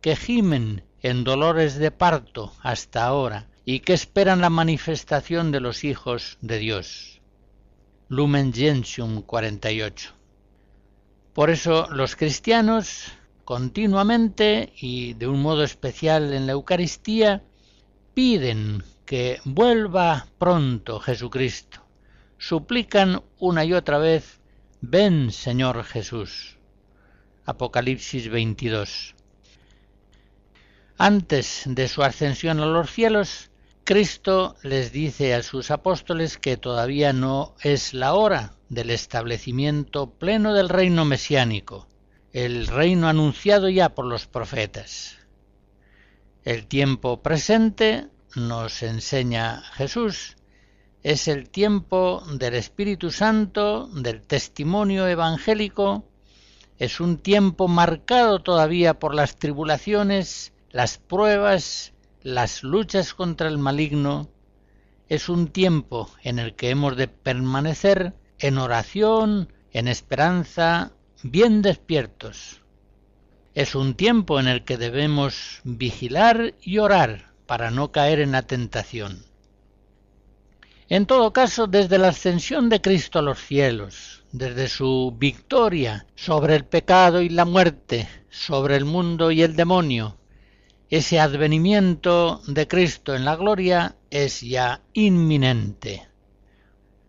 que 0.00 0.16
gimen 0.16 0.82
en 1.02 1.24
dolores 1.24 1.76
de 1.76 1.90
parto 1.90 2.52
hasta 2.62 3.04
ahora 3.04 3.46
y 3.64 3.80
que 3.80 3.92
esperan 3.92 4.40
la 4.40 4.50
manifestación 4.50 5.52
de 5.52 5.60
los 5.60 5.84
hijos 5.84 6.38
de 6.40 6.58
Dios. 6.58 7.20
Lumen 8.08 8.52
Gentium 8.52 9.22
48. 9.22 10.10
Por 11.32 11.50
eso 11.50 11.86
los 11.90 12.16
cristianos 12.16 13.12
continuamente 13.44 14.72
y 14.76 15.14
de 15.14 15.28
un 15.28 15.40
modo 15.42 15.62
especial 15.62 16.32
en 16.32 16.46
la 16.46 16.52
Eucaristía 16.52 17.42
piden 18.14 18.82
que 19.06 19.40
vuelva 19.44 20.26
pronto 20.38 21.00
Jesucristo. 21.00 21.80
Suplican 22.38 23.22
una 23.38 23.64
y 23.64 23.72
otra 23.72 23.98
vez, 23.98 24.40
ven 24.80 25.30
Señor 25.30 25.84
Jesús. 25.84 26.58
Apocalipsis 27.44 28.28
22. 28.28 29.14
Antes 31.02 31.62
de 31.64 31.88
su 31.88 32.02
ascensión 32.02 32.60
a 32.60 32.66
los 32.66 32.90
cielos, 32.90 33.50
Cristo 33.84 34.56
les 34.62 34.92
dice 34.92 35.32
a 35.32 35.42
sus 35.42 35.70
apóstoles 35.70 36.36
que 36.36 36.58
todavía 36.58 37.14
no 37.14 37.54
es 37.62 37.94
la 37.94 38.12
hora 38.12 38.52
del 38.68 38.90
establecimiento 38.90 40.10
pleno 40.10 40.52
del 40.52 40.68
reino 40.68 41.06
mesiánico, 41.06 41.88
el 42.34 42.66
reino 42.66 43.08
anunciado 43.08 43.70
ya 43.70 43.94
por 43.94 44.04
los 44.04 44.26
profetas. 44.26 45.16
El 46.44 46.66
tiempo 46.66 47.22
presente, 47.22 48.08
nos 48.36 48.82
enseña 48.82 49.62
Jesús, 49.72 50.36
es 51.02 51.28
el 51.28 51.48
tiempo 51.48 52.22
del 52.30 52.52
Espíritu 52.52 53.10
Santo, 53.10 53.88
del 53.94 54.20
testimonio 54.20 55.08
evangélico, 55.08 56.04
es 56.78 57.00
un 57.00 57.16
tiempo 57.16 57.68
marcado 57.68 58.40
todavía 58.40 58.98
por 58.98 59.14
las 59.14 59.36
tribulaciones, 59.36 60.52
las 60.70 60.98
pruebas, 60.98 61.92
las 62.22 62.62
luchas 62.62 63.14
contra 63.14 63.48
el 63.48 63.58
maligno, 63.58 64.30
es 65.08 65.28
un 65.28 65.48
tiempo 65.48 66.08
en 66.22 66.38
el 66.38 66.54
que 66.54 66.70
hemos 66.70 66.96
de 66.96 67.08
permanecer 67.08 68.14
en 68.38 68.58
oración, 68.58 69.52
en 69.72 69.88
esperanza, 69.88 70.92
bien 71.22 71.62
despiertos. 71.62 72.62
Es 73.54 73.74
un 73.74 73.94
tiempo 73.94 74.38
en 74.38 74.46
el 74.46 74.64
que 74.64 74.76
debemos 74.76 75.60
vigilar 75.64 76.54
y 76.62 76.78
orar 76.78 77.32
para 77.46 77.72
no 77.72 77.90
caer 77.90 78.20
en 78.20 78.30
la 78.30 78.42
tentación. 78.42 79.24
En 80.88 81.06
todo 81.06 81.32
caso, 81.32 81.66
desde 81.66 81.98
la 81.98 82.08
ascensión 82.08 82.68
de 82.68 82.80
Cristo 82.80 83.18
a 83.18 83.22
los 83.22 83.40
cielos, 83.40 84.24
desde 84.30 84.68
su 84.68 85.14
victoria 85.18 86.06
sobre 86.14 86.54
el 86.54 86.64
pecado 86.64 87.22
y 87.22 87.28
la 87.28 87.44
muerte, 87.44 88.08
sobre 88.28 88.76
el 88.76 88.84
mundo 88.84 89.32
y 89.32 89.42
el 89.42 89.56
demonio, 89.56 90.19
ese 90.90 91.20
advenimiento 91.20 92.42
de 92.48 92.66
Cristo 92.66 93.14
en 93.14 93.24
la 93.24 93.36
gloria 93.36 93.94
es 94.10 94.40
ya 94.40 94.82
inminente. 94.92 96.08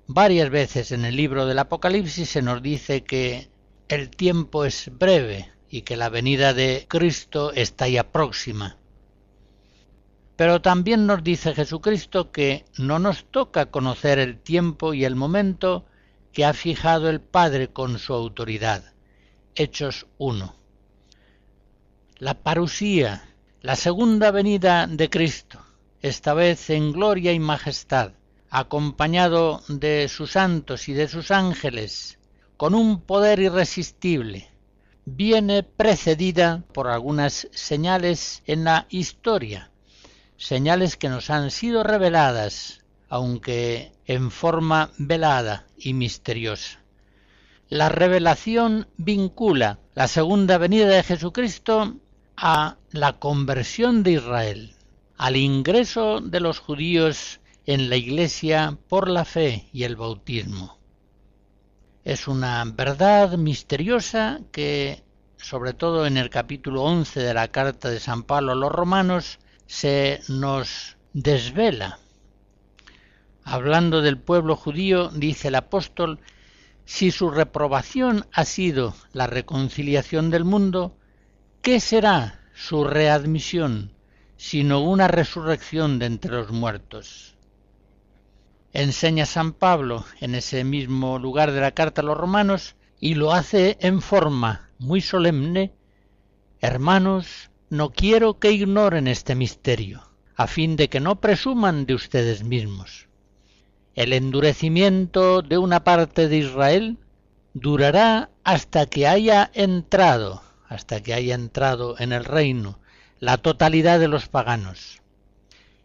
Varias 0.06 0.52
veces 0.52 0.92
en 0.92 1.04
el 1.04 1.16
libro 1.16 1.48
del 1.48 1.58
Apocalipsis 1.58 2.30
se 2.30 2.44
nos 2.44 2.62
dice 2.62 3.04
que 3.04 3.50
el 3.88 4.12
tiempo 4.12 4.66
es 4.66 4.92
breve 4.96 5.52
y 5.68 5.82
que 5.82 5.98
la 5.98 6.10
venida 6.10 6.54
de 6.54 6.86
Cristo 6.88 7.54
está 7.54 7.88
ya 7.88 8.12
próxima. 8.12 8.78
Pero 10.36 10.62
también 10.62 11.08
nos 11.08 11.24
dice 11.24 11.56
Jesucristo 11.56 12.32
que 12.32 12.66
no 12.78 13.00
nos 13.00 13.26
toca 13.26 13.72
conocer 13.72 14.20
el 14.20 14.38
tiempo 14.38 14.94
y 14.94 15.06
el 15.06 15.16
momento 15.16 15.86
que 16.32 16.46
ha 16.46 16.54
fijado 16.54 17.10
el 17.10 17.20
Padre 17.20 17.70
con 17.70 17.98
su 17.98 18.14
autoridad. 18.14 18.94
Hechos 19.56 20.06
1. 20.20 20.56
La 22.20 22.36
parusía, 22.44 23.31
la 23.62 23.76
segunda 23.76 24.32
venida 24.32 24.88
de 24.88 25.12
Cristo, 25.12 25.64
esta 26.02 26.34
vez 26.34 26.72
en 26.72 26.92
gloria 26.92 27.32
y 27.32 27.40
majestad, 27.40 28.14
acompañado 28.50 29.62
de 29.68 30.08
sus 30.08 30.32
santos 30.32 30.90
y 30.90 30.94
de 30.94 31.08
sus 31.08 31.30
ángeles, 31.30 32.18
con 32.58 32.74
un 32.74 33.02
poder 33.02 33.40
irresistible, 33.40 34.50
viene 35.06 35.62
precedida 35.62 36.64
por 36.74 36.88
algunas 36.88 37.48
señales 37.52 38.42
en 38.48 38.64
la 38.64 38.88
historia, 38.90 39.70
señales 40.38 40.98
que 40.98 41.10
nos 41.10 41.30
han 41.30 41.52
sido 41.52 41.84
reveladas, 41.84 42.84
aunque 43.10 43.92
en 44.08 44.32
forma 44.32 44.90
velada 44.98 45.68
y 45.78 45.94
misteriosa. 45.94 46.80
La 47.70 47.90
revelación 47.90 48.88
vincula 48.98 49.78
la 49.94 50.08
segunda 50.08 50.58
venida 50.58 50.88
de 50.88 51.04
Jesucristo 51.04 52.00
a 52.44 52.78
la 52.90 53.20
conversión 53.20 54.02
de 54.02 54.14
Israel, 54.14 54.74
al 55.16 55.36
ingreso 55.36 56.22
de 56.22 56.40
los 56.40 56.58
judíos 56.58 57.40
en 57.68 57.88
la 57.88 57.98
Iglesia 57.98 58.80
por 58.90 59.08
la 59.08 59.26
fe 59.26 59.70
y 59.72 59.84
el 59.84 59.96
bautismo. 59.96 60.80
Es 62.04 62.28
una 62.28 62.64
verdad 62.66 63.38
misteriosa 63.38 64.40
que, 64.52 65.04
sobre 65.38 65.74
todo 65.74 66.08
en 66.08 66.18
el 66.18 66.32
capítulo 66.32 66.82
11 66.82 67.20
de 67.20 67.34
la 67.36 67.50
carta 67.50 67.92
de 67.92 68.00
San 68.00 68.24
Pablo 68.24 68.54
a 68.54 68.56
los 68.56 68.72
romanos, 68.72 69.38
se 69.68 70.22
nos 70.28 70.98
desvela. 71.14 72.00
Hablando 73.44 74.02
del 74.02 74.18
pueblo 74.18 74.56
judío, 74.56 75.10
dice 75.10 75.50
el 75.50 75.56
apóstol, 75.56 76.20
si 76.86 77.12
su 77.12 77.30
reprobación 77.30 78.26
ha 78.34 78.46
sido 78.46 78.96
la 79.14 79.28
reconciliación 79.28 80.32
del 80.32 80.44
mundo, 80.44 80.98
¿qué 81.62 81.80
será 81.80 82.40
su 82.56 82.84
readmisión 82.84 83.92
sino 84.38 84.82
una 84.82 85.08
resurrección 85.08 86.00
de 86.00 86.08
entre 86.08 86.32
los 86.32 86.52
muertos? 86.52 87.36
enseña 88.74 89.26
San 89.26 89.54
Pablo 89.54 90.06
en 90.22 90.34
ese 90.36 90.64
mismo 90.64 91.20
lugar 91.20 91.52
de 91.52 91.62
la 91.62 91.72
carta 91.72 92.02
a 92.02 92.06
los 92.06 92.18
romanos 92.18 92.76
y 93.00 93.16
lo 93.16 93.34
hace 93.34 93.78
en 93.82 94.02
forma 94.02 94.70
muy 94.80 95.02
solemne, 95.02 95.74
Hermanos, 96.62 97.50
no 97.70 97.92
quiero 97.92 98.40
que 98.40 98.52
ignoren 98.52 99.08
este 99.08 99.36
misterio, 99.36 100.04
a 100.36 100.48
fin 100.48 100.76
de 100.76 100.90
que 100.90 101.00
no 101.00 101.20
presuman 101.20 101.86
de 101.86 101.96
ustedes 101.96 102.44
mismos. 102.44 103.08
El 103.96 104.14
endurecimiento 104.14 105.42
de 105.42 105.58
una 105.58 105.84
parte 105.84 106.28
de 106.28 106.38
Israel 106.38 106.98
durará 107.54 108.30
hasta 108.44 108.86
que 108.86 109.08
haya 109.08 109.50
entrado, 109.54 110.44
hasta 110.72 111.04
que 111.04 111.14
haya 111.14 111.36
entrado 111.36 111.96
en 112.00 112.14
el 112.14 112.26
reino 112.26 112.80
la 113.20 113.38
totalidad 113.38 114.00
de 114.00 114.08
los 114.08 114.28
paganos 114.28 115.02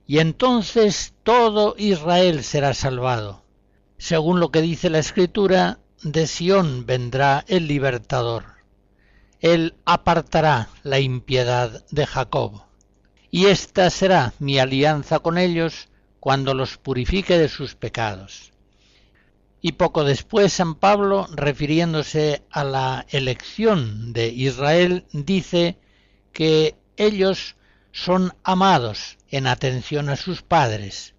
y 0.07 0.20
entonces 0.20 1.14
todo 1.25 1.75
Israel 1.79 2.44
será 2.44 2.75
salvado. 2.75 3.42
Según 3.99 4.40
lo 4.40 4.51
que 4.51 4.62
dice 4.62 4.88
la 4.88 5.01
Escritura, 5.01 5.81
de 6.03 6.27
Sión 6.27 6.87
vendrá 6.87 7.44
el 7.49 7.66
libertador. 7.66 8.44
Él 9.40 9.75
apartará 9.85 10.68
la 10.85 11.01
impiedad 11.01 11.85
de 11.90 12.07
Jacob. 12.07 12.62
Y 13.31 13.46
esta 13.46 13.90
será 13.90 14.33
mi 14.38 14.59
alianza 14.59 15.18
con 15.18 15.38
ellos 15.38 15.88
cuando 16.20 16.55
los 16.55 16.79
purifique 16.79 17.38
de 17.38 17.49
sus 17.49 17.75
pecados. 17.75 18.53
Y 19.60 19.72
poco 19.72 20.04
después 20.04 20.52
San 20.52 20.74
Pablo, 20.74 21.26
refiriéndose 21.34 22.42
a 22.50 22.62
la 22.62 23.06
elección 23.08 24.12
de 24.12 24.28
Israel, 24.28 25.06
dice 25.12 25.78
que 26.32 26.76
ellos 26.96 27.56
son 27.92 28.34
amados 28.44 29.16
en 29.30 29.46
atención 29.46 30.10
a 30.10 30.16
sus 30.16 30.42
padres, 30.42 31.14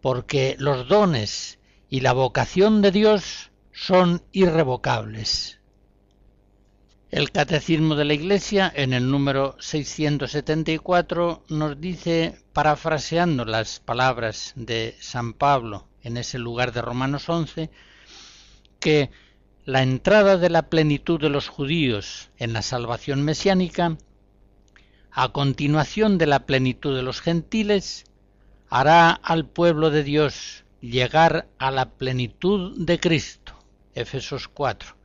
porque 0.00 0.56
los 0.58 0.88
dones 0.88 1.58
y 1.88 2.00
la 2.00 2.12
vocación 2.12 2.82
de 2.82 2.90
Dios 2.90 3.50
son 3.72 4.22
irrevocables. 4.32 5.60
El 7.10 7.30
Catecismo 7.32 7.94
de 7.94 8.04
la 8.04 8.14
Iglesia, 8.14 8.72
en 8.74 8.92
el 8.92 9.10
número 9.10 9.56
674, 9.58 11.44
nos 11.48 11.80
dice, 11.80 12.40
parafraseando 12.52 13.44
las 13.44 13.80
palabras 13.80 14.52
de 14.54 14.96
San 15.00 15.32
Pablo 15.32 15.89
en 16.02 16.16
ese 16.16 16.38
lugar 16.38 16.72
de 16.72 16.82
Romanos 16.82 17.28
11, 17.28 17.70
que 18.78 19.10
la 19.64 19.82
entrada 19.82 20.36
de 20.36 20.50
la 20.50 20.68
plenitud 20.68 21.20
de 21.20 21.28
los 21.28 21.48
judíos 21.48 22.30
en 22.38 22.52
la 22.52 22.62
salvación 22.62 23.22
mesiánica, 23.22 23.96
a 25.12 25.28
continuación 25.30 26.18
de 26.18 26.26
la 26.26 26.46
plenitud 26.46 26.94
de 26.96 27.02
los 27.02 27.20
gentiles, 27.20 28.04
hará 28.68 29.10
al 29.10 29.46
pueblo 29.46 29.90
de 29.90 30.04
Dios 30.04 30.64
llegar 30.80 31.48
a 31.58 31.70
la 31.70 31.90
plenitud 31.90 32.74
de 32.78 32.98
Cristo. 32.98 33.54
Efesos 33.94 34.48
4 34.48 35.00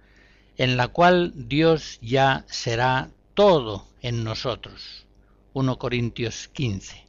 en 0.57 0.77
la 0.77 0.87
cual 0.87 1.33
Dios 1.35 1.99
ya 2.01 2.45
será 2.47 3.09
todo 3.33 3.87
en 4.01 4.23
nosotros. 4.23 5.05
1 5.53 5.77
Corintios 5.77 6.47
15. 6.49 7.04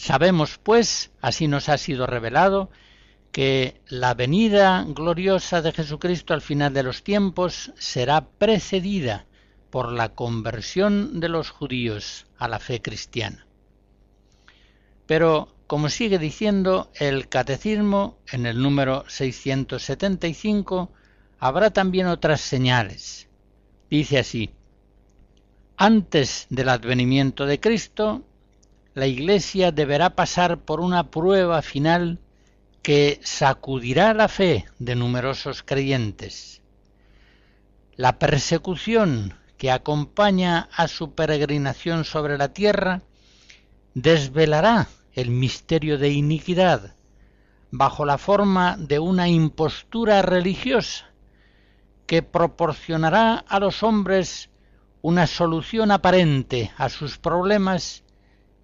Sabemos, 0.00 0.56
pues, 0.56 1.10
así 1.20 1.46
nos 1.46 1.68
ha 1.68 1.76
sido 1.76 2.06
revelado, 2.06 2.70
que 3.32 3.82
la 3.86 4.14
venida 4.14 4.82
gloriosa 4.88 5.60
de 5.60 5.72
Jesucristo 5.72 6.32
al 6.32 6.40
final 6.40 6.72
de 6.72 6.82
los 6.82 7.04
tiempos 7.04 7.70
será 7.76 8.26
precedida 8.26 9.26
por 9.68 9.92
la 9.92 10.14
conversión 10.14 11.20
de 11.20 11.28
los 11.28 11.50
judíos 11.50 12.26
a 12.38 12.48
la 12.48 12.58
fe 12.58 12.80
cristiana. 12.80 13.46
Pero, 15.04 15.54
como 15.66 15.90
sigue 15.90 16.18
diciendo 16.18 16.90
el 16.94 17.28
Catecismo 17.28 18.16
en 18.32 18.46
el 18.46 18.62
número 18.62 19.04
675, 19.06 20.90
habrá 21.38 21.74
también 21.74 22.06
otras 22.06 22.40
señales. 22.40 23.28
Dice 23.90 24.18
así, 24.18 24.48
antes 25.76 26.46
del 26.48 26.70
advenimiento 26.70 27.44
de 27.44 27.60
Cristo, 27.60 28.24
la 28.94 29.06
Iglesia 29.06 29.70
deberá 29.70 30.16
pasar 30.16 30.58
por 30.58 30.80
una 30.80 31.10
prueba 31.10 31.62
final 31.62 32.18
que 32.82 33.20
sacudirá 33.22 34.14
la 34.14 34.28
fe 34.28 34.66
de 34.78 34.96
numerosos 34.96 35.62
creyentes. 35.62 36.62
La 37.96 38.18
persecución 38.18 39.34
que 39.58 39.70
acompaña 39.70 40.68
a 40.74 40.88
su 40.88 41.14
peregrinación 41.14 42.04
sobre 42.04 42.38
la 42.38 42.52
tierra 42.52 43.02
desvelará 43.94 44.88
el 45.12 45.30
misterio 45.30 45.98
de 45.98 46.10
iniquidad 46.10 46.94
bajo 47.70 48.04
la 48.04 48.18
forma 48.18 48.76
de 48.78 48.98
una 48.98 49.28
impostura 49.28 50.22
religiosa 50.22 51.06
que 52.06 52.22
proporcionará 52.22 53.34
a 53.34 53.60
los 53.60 53.82
hombres 53.82 54.50
una 55.02 55.26
solución 55.26 55.92
aparente 55.92 56.72
a 56.76 56.88
sus 56.88 57.18
problemas 57.18 58.02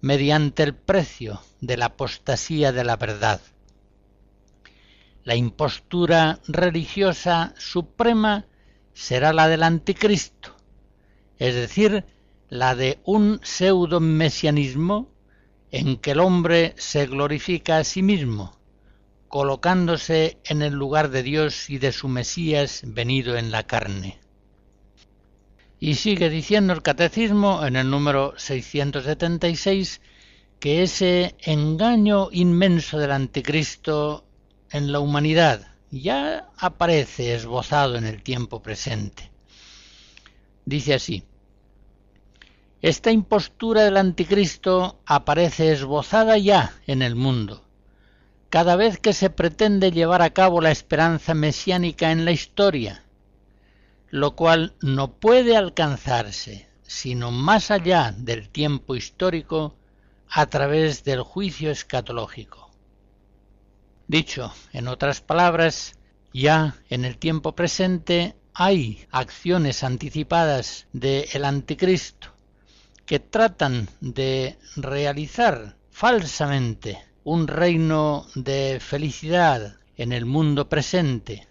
mediante 0.01 0.63
el 0.63 0.75
precio 0.75 1.41
de 1.61 1.77
la 1.77 1.85
apostasía 1.87 2.71
de 2.71 2.83
la 2.83 2.95
verdad. 2.95 3.41
La 5.23 5.35
impostura 5.35 6.39
religiosa 6.47 7.53
suprema 7.57 8.45
será 8.93 9.33
la 9.33 9.47
del 9.47 9.63
anticristo, 9.63 10.55
es 11.37 11.53
decir, 11.53 12.05
la 12.49 12.75
de 12.75 12.99
un 13.03 13.39
pseudo 13.43 13.99
mesianismo 13.99 15.11
en 15.71 15.97
que 15.97 16.11
el 16.11 16.19
hombre 16.19 16.73
se 16.77 17.05
glorifica 17.07 17.77
a 17.77 17.83
sí 17.83 18.01
mismo, 18.01 18.57
colocándose 19.27 20.37
en 20.45 20.61
el 20.61 20.73
lugar 20.73 21.09
de 21.09 21.23
Dios 21.23 21.69
y 21.69 21.77
de 21.77 21.91
su 21.91 22.07
Mesías 22.07 22.83
venido 22.85 23.37
en 23.37 23.51
la 23.51 23.63
carne. 23.63 24.19
Y 25.79 25.95
sigue 25.95 26.29
diciendo 26.29 26.73
el 26.73 26.81
catecismo 26.81 27.65
en 27.65 27.75
el 27.75 27.89
número 27.89 28.33
676 28.37 30.01
que 30.59 30.81
ese 30.81 31.35
engaño 31.39 32.29
inmenso 32.31 32.97
del 32.97 33.11
anticristo 33.11 34.25
en 34.71 34.91
la 34.91 34.99
humanidad 34.99 35.67
ya 35.91 36.49
aparece 36.57 37.35
esbozado 37.35 37.95
en 37.95 38.05
el 38.05 38.23
tiempo 38.23 38.61
presente. 38.61 39.31
Dice 40.65 40.95
así, 40.95 41.23
esta 42.81 43.11
impostura 43.11 43.83
del 43.83 43.97
anticristo 43.97 44.99
aparece 45.05 45.71
esbozada 45.71 46.37
ya 46.37 46.73
en 46.87 47.01
el 47.01 47.15
mundo 47.15 47.67
cada 48.49 48.75
vez 48.75 48.97
que 48.97 49.13
se 49.13 49.29
pretende 49.29 49.91
llevar 49.91 50.21
a 50.21 50.29
cabo 50.29 50.61
la 50.61 50.71
esperanza 50.71 51.33
mesiánica 51.33 52.11
en 52.11 52.25
la 52.25 52.31
historia, 52.31 53.03
lo 54.09 54.35
cual 54.35 54.73
no 54.81 55.13
puede 55.13 55.57
alcanzarse 55.57 56.67
sino 56.87 57.31
más 57.31 57.69
allá 57.69 58.13
del 58.17 58.49
tiempo 58.49 58.95
histórico 58.95 59.75
a 60.29 60.45
través 60.45 61.03
del 61.03 61.21
juicio 61.21 61.69
escatológico. 61.69 62.71
Dicho 64.07 64.53
en 64.71 64.87
otras 64.87 65.19
palabras, 65.21 65.95
ya 66.33 66.75
en 66.89 67.03
el 67.03 67.17
tiempo 67.17 67.55
presente 67.55 68.35
hay 68.53 69.05
acciones 69.11 69.83
anticipadas 69.83 70.87
del 70.93 71.43
anticristo 71.43 72.29
que 73.05 73.19
tratan 73.19 73.89
de 74.01 74.57
realizar 74.75 75.75
falsamente 75.91 76.99
un 77.23 77.47
reino 77.47 78.27
de 78.35 78.79
felicidad 78.79 79.77
en 79.97 80.13
el 80.13 80.25
mundo 80.25 80.69
presente, 80.69 81.47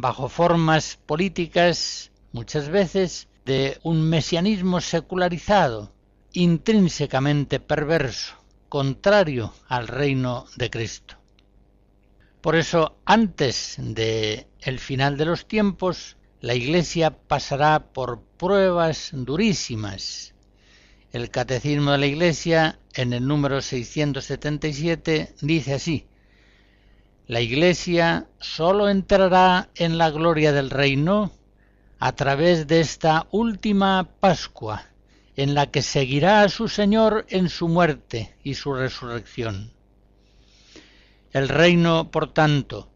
bajo 0.00 0.28
formas 0.28 0.98
políticas 1.06 2.10
muchas 2.32 2.68
veces 2.68 3.28
de 3.44 3.78
un 3.82 4.08
mesianismo 4.08 4.80
secularizado, 4.80 5.92
intrínsecamente 6.32 7.60
perverso, 7.60 8.34
contrario 8.68 9.52
al 9.68 9.88
reino 9.88 10.46
de 10.56 10.70
Cristo. 10.70 11.16
Por 12.40 12.56
eso, 12.56 12.96
antes 13.04 13.76
de 13.78 14.46
el 14.60 14.78
final 14.78 15.16
de 15.16 15.26
los 15.26 15.46
tiempos, 15.46 16.16
la 16.40 16.54
Iglesia 16.54 17.10
pasará 17.10 17.92
por 17.92 18.22
pruebas 18.38 19.10
durísimas 19.12 20.34
el 21.12 21.30
Catecismo 21.30 21.92
de 21.92 21.98
la 21.98 22.06
Iglesia, 22.06 22.78
en 22.94 23.12
el 23.12 23.26
número 23.26 23.60
677, 23.60 25.34
dice 25.40 25.74
así, 25.74 26.06
La 27.26 27.40
Iglesia 27.40 28.26
sólo 28.40 28.88
entrará 28.88 29.70
en 29.74 29.98
la 29.98 30.10
gloria 30.10 30.52
del 30.52 30.70
reino 30.70 31.30
a 31.98 32.12
través 32.12 32.66
de 32.66 32.80
esta 32.80 33.26
última 33.30 34.08
Pascua, 34.20 34.86
en 35.36 35.54
la 35.54 35.70
que 35.70 35.82
seguirá 35.82 36.42
a 36.42 36.48
su 36.48 36.68
Señor 36.68 37.26
en 37.28 37.48
su 37.48 37.68
muerte 37.68 38.34
y 38.42 38.54
su 38.54 38.74
resurrección. 38.74 39.72
El 41.32 41.48
reino, 41.48 42.10
por 42.10 42.32
tanto, 42.32 42.90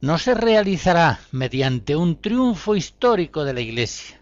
no 0.00 0.18
se 0.18 0.34
realizará 0.34 1.20
mediante 1.32 1.96
un 1.96 2.20
triunfo 2.20 2.76
histórico 2.76 3.44
de 3.44 3.54
la 3.54 3.60
Iglesia, 3.60 4.20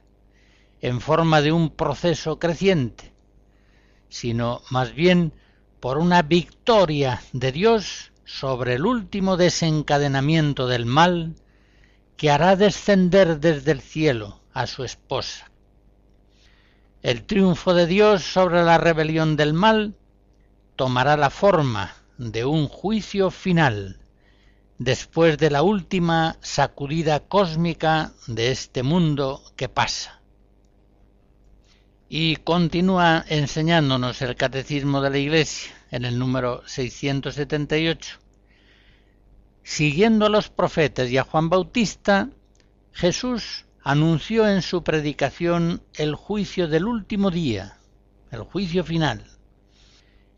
en 0.80 1.00
forma 1.00 1.40
de 1.42 1.52
un 1.52 1.70
proceso 1.70 2.38
creciente, 2.38 3.12
sino 4.08 4.62
más 4.70 4.94
bien 4.94 5.32
por 5.80 5.98
una 5.98 6.22
victoria 6.22 7.22
de 7.32 7.52
Dios 7.52 8.12
sobre 8.28 8.74
el 8.74 8.84
último 8.84 9.38
desencadenamiento 9.38 10.66
del 10.66 10.84
mal 10.84 11.34
que 12.18 12.30
hará 12.30 12.56
descender 12.56 13.40
desde 13.40 13.72
el 13.72 13.80
cielo 13.80 14.42
a 14.52 14.66
su 14.66 14.84
esposa. 14.84 15.50
El 17.00 17.24
triunfo 17.24 17.72
de 17.72 17.86
Dios 17.86 18.22
sobre 18.22 18.62
la 18.64 18.76
rebelión 18.76 19.36
del 19.36 19.54
mal 19.54 19.94
tomará 20.76 21.16
la 21.16 21.30
forma 21.30 21.94
de 22.18 22.44
un 22.44 22.68
juicio 22.68 23.30
final 23.30 23.98
después 24.76 25.38
de 25.38 25.50
la 25.50 25.62
última 25.62 26.36
sacudida 26.42 27.20
cósmica 27.20 28.12
de 28.26 28.50
este 28.50 28.82
mundo 28.82 29.42
que 29.56 29.70
pasa. 29.70 30.17
Y 32.10 32.36
continúa 32.36 33.22
enseñándonos 33.28 34.22
el 34.22 34.34
Catecismo 34.34 35.02
de 35.02 35.10
la 35.10 35.18
Iglesia 35.18 35.74
en 35.90 36.06
el 36.06 36.18
número 36.18 36.62
678. 36.66 38.18
Siguiendo 39.62 40.24
a 40.24 40.30
los 40.30 40.48
profetas 40.48 41.10
y 41.10 41.18
a 41.18 41.24
Juan 41.24 41.50
Bautista, 41.50 42.30
Jesús 42.92 43.66
anunció 43.82 44.48
en 44.48 44.62
su 44.62 44.82
predicación 44.82 45.82
el 45.96 46.14
juicio 46.14 46.66
del 46.66 46.86
último 46.86 47.30
día, 47.30 47.76
el 48.30 48.40
juicio 48.40 48.84
final. 48.84 49.26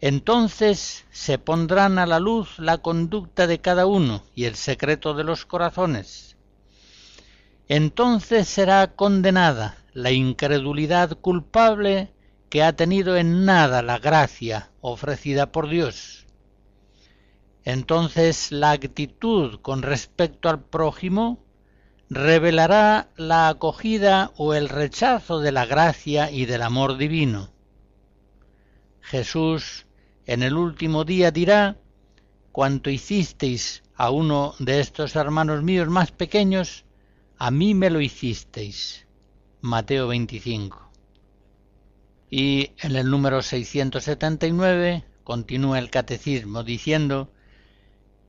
Entonces 0.01 1.05
se 1.13 1.39
pondrán 1.39 2.01
a 2.01 2.07
la 2.07 2.19
luz 2.19 2.59
la 2.59 2.79
conducta 2.79 3.47
de 3.47 3.61
cada 3.61 3.87
uno 3.87 4.25
y 4.35 4.47
el 4.47 4.57
secreto 4.57 5.15
de 5.15 5.23
los 5.23 5.47
corazones. 5.47 6.37
Entonces 7.69 8.49
será 8.49 8.89
condenada 8.89 9.80
la 9.93 10.11
incredulidad 10.11 11.19
culpable 11.19 12.13
que 12.49 12.63
ha 12.63 12.75
tenido 12.75 13.17
en 13.17 13.45
nada 13.45 13.83
la 13.83 13.99
gracia 13.99 14.71
ofrecida 14.81 15.53
por 15.53 15.69
Dios. 15.69 16.27
Entonces 17.65 18.51
la 18.53 18.73
actitud 18.73 19.61
con 19.61 19.83
respecto 19.83 20.49
al 20.49 20.61
prójimo 20.61 21.39
revelará 22.09 23.09
la 23.17 23.49
acogida 23.49 24.33
o 24.37 24.55
el 24.55 24.69
rechazo 24.69 25.41
de 25.41 25.53
la 25.53 25.67
gracia 25.67 26.31
y 26.31 26.47
del 26.47 26.63
amor 26.63 26.97
divino. 26.97 27.51
Jesús 29.01 29.87
en 30.27 30.43
el 30.43 30.55
último 30.55 31.05
día 31.05 31.31
dirá, 31.31 31.77
cuanto 32.53 32.91
hicisteis 32.91 33.83
a 33.95 34.11
uno 34.11 34.55
de 34.59 34.81
estos 34.81 35.17
hermanos 35.17 35.63
míos 35.63 35.89
más 35.89 36.11
pequeños, 36.11 36.85
a 37.37 37.51
mí 37.51 37.75
me 37.75 37.91
lo 37.91 38.01
hicisteis. 38.01 39.07
Mateo 39.61 40.09
25. 40.09 40.91
Y 42.31 42.73
en 42.79 42.97
el 42.97 43.11
número 43.11 43.43
679 43.43 45.05
continúa 45.25 45.79
el 45.79 45.91
catecismo 45.91 46.63
diciendo, 46.63 47.33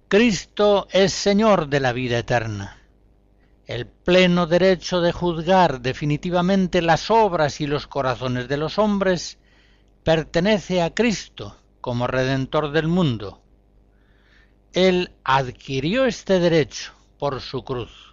Cristo 0.07 0.87
es 0.91 1.13
Señor 1.13 1.67
de 1.67 1.79
la 1.79 1.93
vida 1.93 2.17
eterna 2.19 2.81
el 3.71 3.87
pleno 3.87 4.47
derecho 4.47 4.99
de 4.99 5.13
juzgar 5.13 5.79
definitivamente 5.79 6.81
las 6.81 7.09
obras 7.09 7.61
y 7.61 7.67
los 7.67 7.87
corazones 7.87 8.49
de 8.49 8.57
los 8.57 8.77
hombres 8.77 9.37
pertenece 10.03 10.81
a 10.81 10.93
Cristo 10.93 11.55
como 11.79 12.05
Redentor 12.05 12.71
del 12.71 12.89
mundo. 12.89 13.41
Él 14.73 15.13
adquirió 15.23 16.05
este 16.05 16.41
derecho 16.41 16.91
por 17.17 17.39
su 17.39 17.63
cruz. 17.63 18.10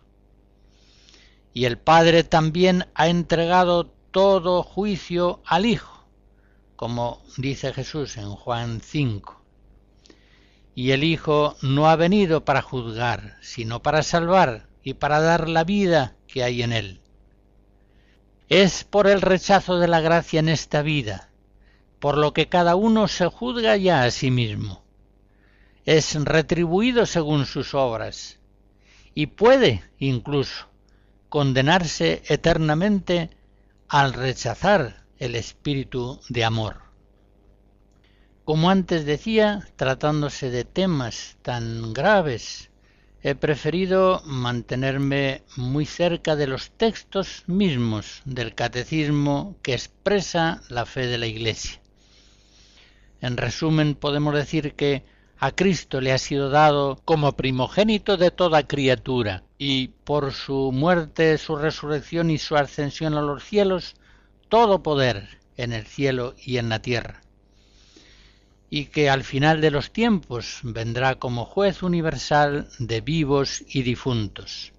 Y 1.59 1.65
el 1.65 1.77
Padre 1.77 2.23
también 2.23 2.87
ha 2.95 3.09
entregado 3.09 3.87
todo 4.13 4.63
juicio 4.63 5.43
al 5.45 5.67
Hijo, 5.67 6.07
como 6.77 7.21
dice 7.37 7.73
Jesús 7.73 8.17
en 8.17 8.31
Juan 8.31 8.81
5. 8.81 9.43
Y 10.77 10.93
el 10.93 11.03
Hijo 11.03 11.57
no 11.61 11.89
ha 11.89 11.97
venido 11.97 12.45
para 12.45 12.63
juzgar, 12.63 13.39
sino 13.41 13.83
para 13.83 14.05
salvar, 14.05 14.69
y 14.85 14.95
para 14.95 15.21
dar 15.21 15.49
la 15.49 15.65
vida 15.65 16.15
que 16.29 16.45
hay 16.45 16.63
en 16.63 16.73
él. 16.73 17.01
Es 18.49 18.85
por 18.85 19.09
el 19.09 19.21
rechazo 19.21 19.81
de 19.81 19.89
la 19.89 20.01
gracia 20.01 20.39
en 20.39 20.49
esta 20.49 20.83
vida, 20.83 21.33
por 21.99 22.19
lo 22.19 22.33
que 22.35 22.49
cada 22.49 22.77
uno 22.77 23.09
se 23.09 23.27
juzga 23.27 23.77
ya 23.77 24.05
a 24.05 24.13
sí 24.13 24.31
mismo. 24.31 24.85
Es 25.85 26.15
retribuido 26.25 27.05
según 27.05 27.47
sus 27.47 27.75
obras, 27.75 28.39
y 29.13 29.27
puede 29.27 29.83
incluso 29.99 30.69
condenarse 31.29 32.23
eternamente 32.29 33.31
al 33.89 34.13
rechazar 34.13 35.05
el 35.19 35.35
espíritu 35.35 36.21
de 36.29 36.45
amor. 36.45 36.83
Como 38.45 38.71
antes 38.71 39.05
decía, 39.05 39.69
tratándose 39.77 40.51
de 40.51 40.65
temas 40.65 41.37
tan 41.43 41.93
graves 41.93 42.71
he 43.23 43.35
preferido 43.35 44.23
mantenerme 44.25 45.43
muy 45.57 45.87
cerca 45.87 46.37
de 46.37 46.47
los 46.47 46.71
textos 46.71 47.43
mismos 47.47 48.23
del 48.25 48.55
catecismo 48.55 49.57
que 49.63 49.75
expresa 49.75 50.63
la 50.69 50.87
fe 50.87 51.07
de 51.09 51.19
la 51.19 51.27
Iglesia. 51.27 51.81
En 53.21 53.37
resumen, 53.37 53.97
podemos 53.97 54.35
decir 54.35 54.75
que 54.75 55.05
a 55.39 55.53
Cristo 55.53 56.01
le 56.01 56.13
ha 56.13 56.19
sido 56.19 56.51
dado 56.51 57.01
como 57.05 57.33
primogénito 57.33 58.17
de 58.17 58.31
toda 58.31 58.67
criatura, 58.67 59.45
y 59.59 59.89
por 59.89 60.33
su 60.33 60.73
muerte, 60.73 61.39
su 61.39 61.57
resurrección 61.57 62.31
y 62.31 62.39
su 62.39 62.57
ascensión 62.57 63.15
a 63.15 63.23
los 63.23 63.45
cielos, 63.45 63.95
todo 64.49 64.83
poder 64.83 65.39
en 65.57 65.73
el 65.73 65.87
cielo 65.87 66.35
y 66.45 66.59
en 66.59 66.69
la 66.69 66.81
tierra 66.81 67.23
y 68.71 68.87
que 68.87 69.09
al 69.09 69.25
final 69.25 69.61
de 69.61 69.71
los 69.71 69.93
tiempos 69.93 70.61
vendrá 70.63 71.15
como 71.17 71.45
juez 71.45 71.83
universal 71.83 72.69
de 72.79 73.01
vivos 73.01 73.65
y 73.69 73.83
difuntos. 73.83 74.73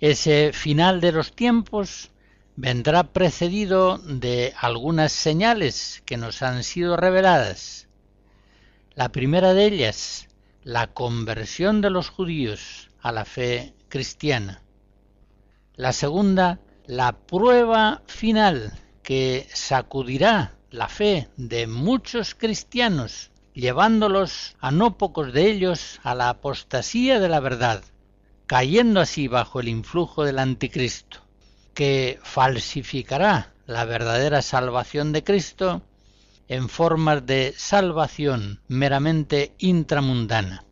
Ese 0.00 0.52
final 0.52 1.00
de 1.00 1.12
los 1.12 1.34
tiempos 1.34 2.10
vendrá 2.56 3.04
precedido 3.04 3.98
de 3.98 4.54
algunas 4.60 5.12
señales 5.12 6.02
que 6.04 6.16
nos 6.16 6.42
han 6.42 6.64
sido 6.64 6.96
reveladas. 6.96 7.87
La 8.98 9.12
primera 9.12 9.54
de 9.54 9.64
ellas, 9.64 10.26
la 10.64 10.88
conversión 10.88 11.80
de 11.82 11.88
los 11.88 12.08
judíos 12.08 12.90
a 13.00 13.12
la 13.12 13.24
fe 13.24 13.72
cristiana. 13.88 14.64
La 15.76 15.92
segunda, 15.92 16.58
la 16.84 17.12
prueba 17.12 18.02
final 18.08 18.72
que 19.04 19.46
sacudirá 19.54 20.56
la 20.72 20.88
fe 20.88 21.28
de 21.36 21.68
muchos 21.68 22.34
cristianos, 22.34 23.30
llevándolos 23.54 24.56
a 24.58 24.72
no 24.72 24.98
pocos 24.98 25.32
de 25.32 25.48
ellos 25.48 26.00
a 26.02 26.16
la 26.16 26.30
apostasía 26.30 27.20
de 27.20 27.28
la 27.28 27.38
verdad, 27.38 27.84
cayendo 28.48 28.98
así 28.98 29.28
bajo 29.28 29.60
el 29.60 29.68
influjo 29.68 30.24
del 30.24 30.40
anticristo, 30.40 31.20
que 31.72 32.18
falsificará 32.24 33.54
la 33.64 33.84
verdadera 33.84 34.42
salvación 34.42 35.12
de 35.12 35.22
Cristo 35.22 35.82
en 36.48 36.68
formas 36.68 37.24
de 37.26 37.54
salvación 37.56 38.60
meramente 38.68 39.54
intramundana. 39.58 40.64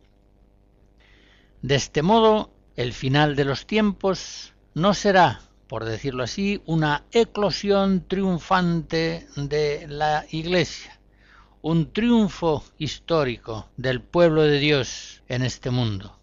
De 1.61 1.75
este 1.75 2.01
modo, 2.01 2.51
el 2.75 2.93
final 2.93 3.35
de 3.35 3.45
los 3.45 3.65
tiempos 3.65 4.53
no 4.73 4.93
será 4.93 5.47
por 5.67 5.85
decirlo 5.85 6.23
así, 6.23 6.61
una 6.65 7.03
eclosión 7.11 8.05
triunfante 8.07 9.27
de 9.35 9.85
la 9.87 10.25
Iglesia, 10.31 10.99
un 11.61 11.91
triunfo 11.91 12.63
histórico 12.77 13.69
del 13.75 14.01
pueblo 14.01 14.43
de 14.43 14.59
Dios 14.59 15.23
en 15.27 15.43
este 15.43 15.69
mundo, 15.69 16.17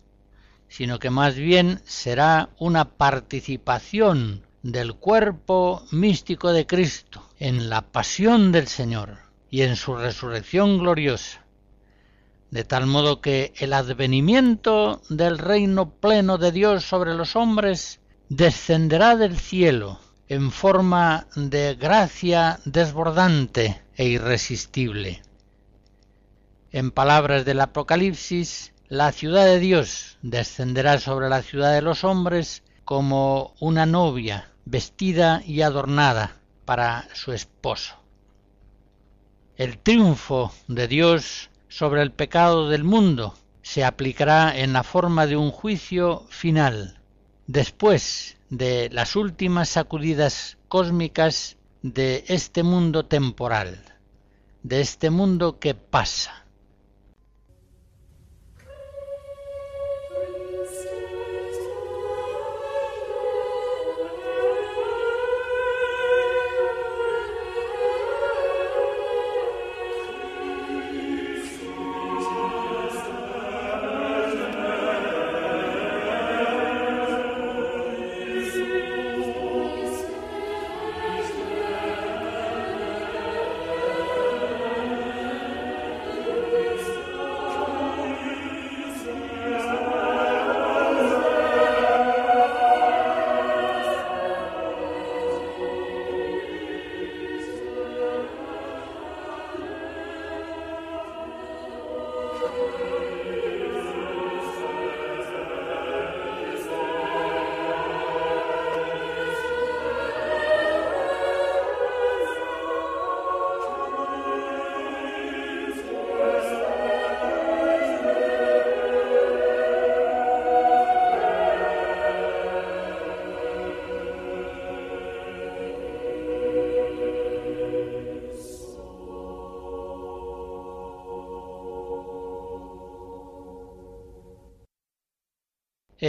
sino 0.68 0.98
que 0.98 1.10
más 1.10 1.34
bien 1.34 1.80
será 1.84 2.48
una 2.58 2.96
participación 2.96 4.46
del 4.62 4.94
cuerpo 4.94 5.84
místico 5.90 6.52
de 6.52 6.66
Cristo 6.66 7.28
en 7.38 7.68
la 7.68 7.82
pasión 7.82 8.50
del 8.50 8.66
Señor 8.66 9.23
y 9.54 9.62
en 9.62 9.76
su 9.76 9.94
resurrección 9.94 10.78
gloriosa, 10.78 11.44
de 12.50 12.64
tal 12.64 12.86
modo 12.86 13.20
que 13.20 13.52
el 13.56 13.72
advenimiento 13.72 15.00
del 15.08 15.38
reino 15.38 15.90
pleno 15.90 16.38
de 16.38 16.50
Dios 16.50 16.82
sobre 16.82 17.14
los 17.14 17.36
hombres 17.36 18.00
descenderá 18.28 19.14
del 19.14 19.38
cielo 19.38 20.00
en 20.26 20.50
forma 20.50 21.28
de 21.36 21.76
gracia 21.76 22.58
desbordante 22.64 23.80
e 23.94 24.06
irresistible. 24.06 25.22
En 26.72 26.90
palabras 26.90 27.44
del 27.44 27.60
Apocalipsis, 27.60 28.72
la 28.88 29.12
ciudad 29.12 29.44
de 29.44 29.60
Dios 29.60 30.18
descenderá 30.20 30.98
sobre 30.98 31.28
la 31.28 31.42
ciudad 31.42 31.72
de 31.72 31.82
los 31.82 32.02
hombres 32.02 32.64
como 32.84 33.54
una 33.60 33.86
novia 33.86 34.50
vestida 34.64 35.42
y 35.46 35.62
adornada 35.62 36.38
para 36.64 37.06
su 37.14 37.32
esposo. 37.32 38.03
El 39.56 39.78
triunfo 39.78 40.52
de 40.66 40.88
Dios 40.88 41.48
sobre 41.68 42.02
el 42.02 42.10
pecado 42.10 42.68
del 42.68 42.82
mundo 42.82 43.34
se 43.62 43.84
aplicará 43.84 44.58
en 44.58 44.72
la 44.72 44.82
forma 44.82 45.28
de 45.28 45.36
un 45.36 45.52
juicio 45.52 46.26
final 46.28 46.98
después 47.46 48.36
de 48.50 48.90
las 48.90 49.14
últimas 49.14 49.68
sacudidas 49.68 50.58
cósmicas 50.66 51.56
de 51.82 52.24
este 52.26 52.64
mundo 52.64 53.06
temporal, 53.06 53.94
de 54.64 54.80
este 54.80 55.10
mundo 55.10 55.60
que 55.60 55.76
pasa. 55.76 56.43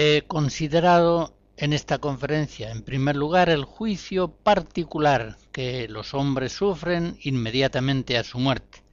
He 0.05 0.21
considerado 0.21 1.35
en 1.57 1.73
esta 1.73 1.99
conferencia, 1.99 2.71
en 2.71 2.83
primer 2.83 3.15
lugar, 3.15 3.49
el 3.49 3.63
juicio 3.63 4.27
particular 4.27 5.37
que 5.51 5.87
los 5.87 6.13
hombres 6.13 6.51
sufren 6.51 7.17
inmediatamente 7.21 8.17
a 8.17 8.23
su 8.23 8.37
muerte. 8.37 8.83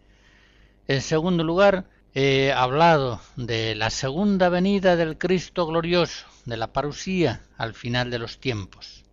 En 0.86 1.00
segundo 1.00 1.44
lugar, 1.44 1.86
he 2.14 2.52
hablado 2.52 3.20
de 3.36 3.74
la 3.74 3.90
segunda 3.90 4.48
venida 4.48 4.96
del 4.96 5.18
Cristo 5.18 5.66
glorioso, 5.66 6.26
de 6.44 6.56
la 6.56 6.72
parusía 6.72 7.42
al 7.56 7.74
final 7.74 8.10
de 8.10 8.18
los 8.18 8.38
tiempos. 8.38 9.04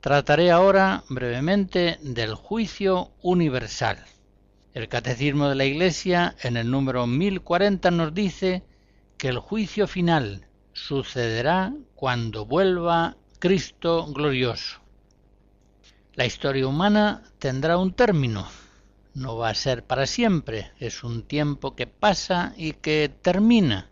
Trataré 0.00 0.50
ahora 0.50 1.04
brevemente 1.08 1.98
del 2.02 2.34
juicio 2.34 3.12
universal. 3.22 4.04
El 4.72 4.88
Catecismo 4.88 5.48
de 5.48 5.54
la 5.54 5.64
Iglesia 5.64 6.34
en 6.42 6.56
el 6.56 6.70
número 6.70 7.06
1040 7.06 7.90
nos 7.90 8.14
dice 8.14 8.62
que 9.16 9.28
el 9.28 9.38
juicio 9.38 9.86
final 9.86 10.46
sucederá 10.74 11.72
cuando 11.94 12.44
vuelva 12.44 13.16
Cristo 13.38 14.06
glorioso. 14.12 14.80
La 16.14 16.26
historia 16.26 16.68
humana 16.68 17.22
tendrá 17.38 17.78
un 17.78 17.92
término, 17.92 18.46
no 19.14 19.36
va 19.36 19.48
a 19.48 19.54
ser 19.54 19.84
para 19.84 20.06
siempre, 20.06 20.72
es 20.78 21.02
un 21.04 21.22
tiempo 21.22 21.74
que 21.74 21.86
pasa 21.86 22.52
y 22.56 22.72
que 22.72 23.08
termina. 23.22 23.90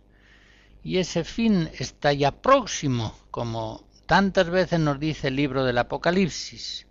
Y 0.84 0.98
ese 0.98 1.24
fin 1.24 1.70
está 1.78 2.12
ya 2.12 2.32
próximo, 2.42 3.16
como 3.30 3.84
tantas 4.06 4.50
veces 4.50 4.80
nos 4.80 4.98
dice 4.98 5.28
el 5.28 5.36
libro 5.36 5.64
del 5.64 5.78
Apocalipsis. 5.78 6.86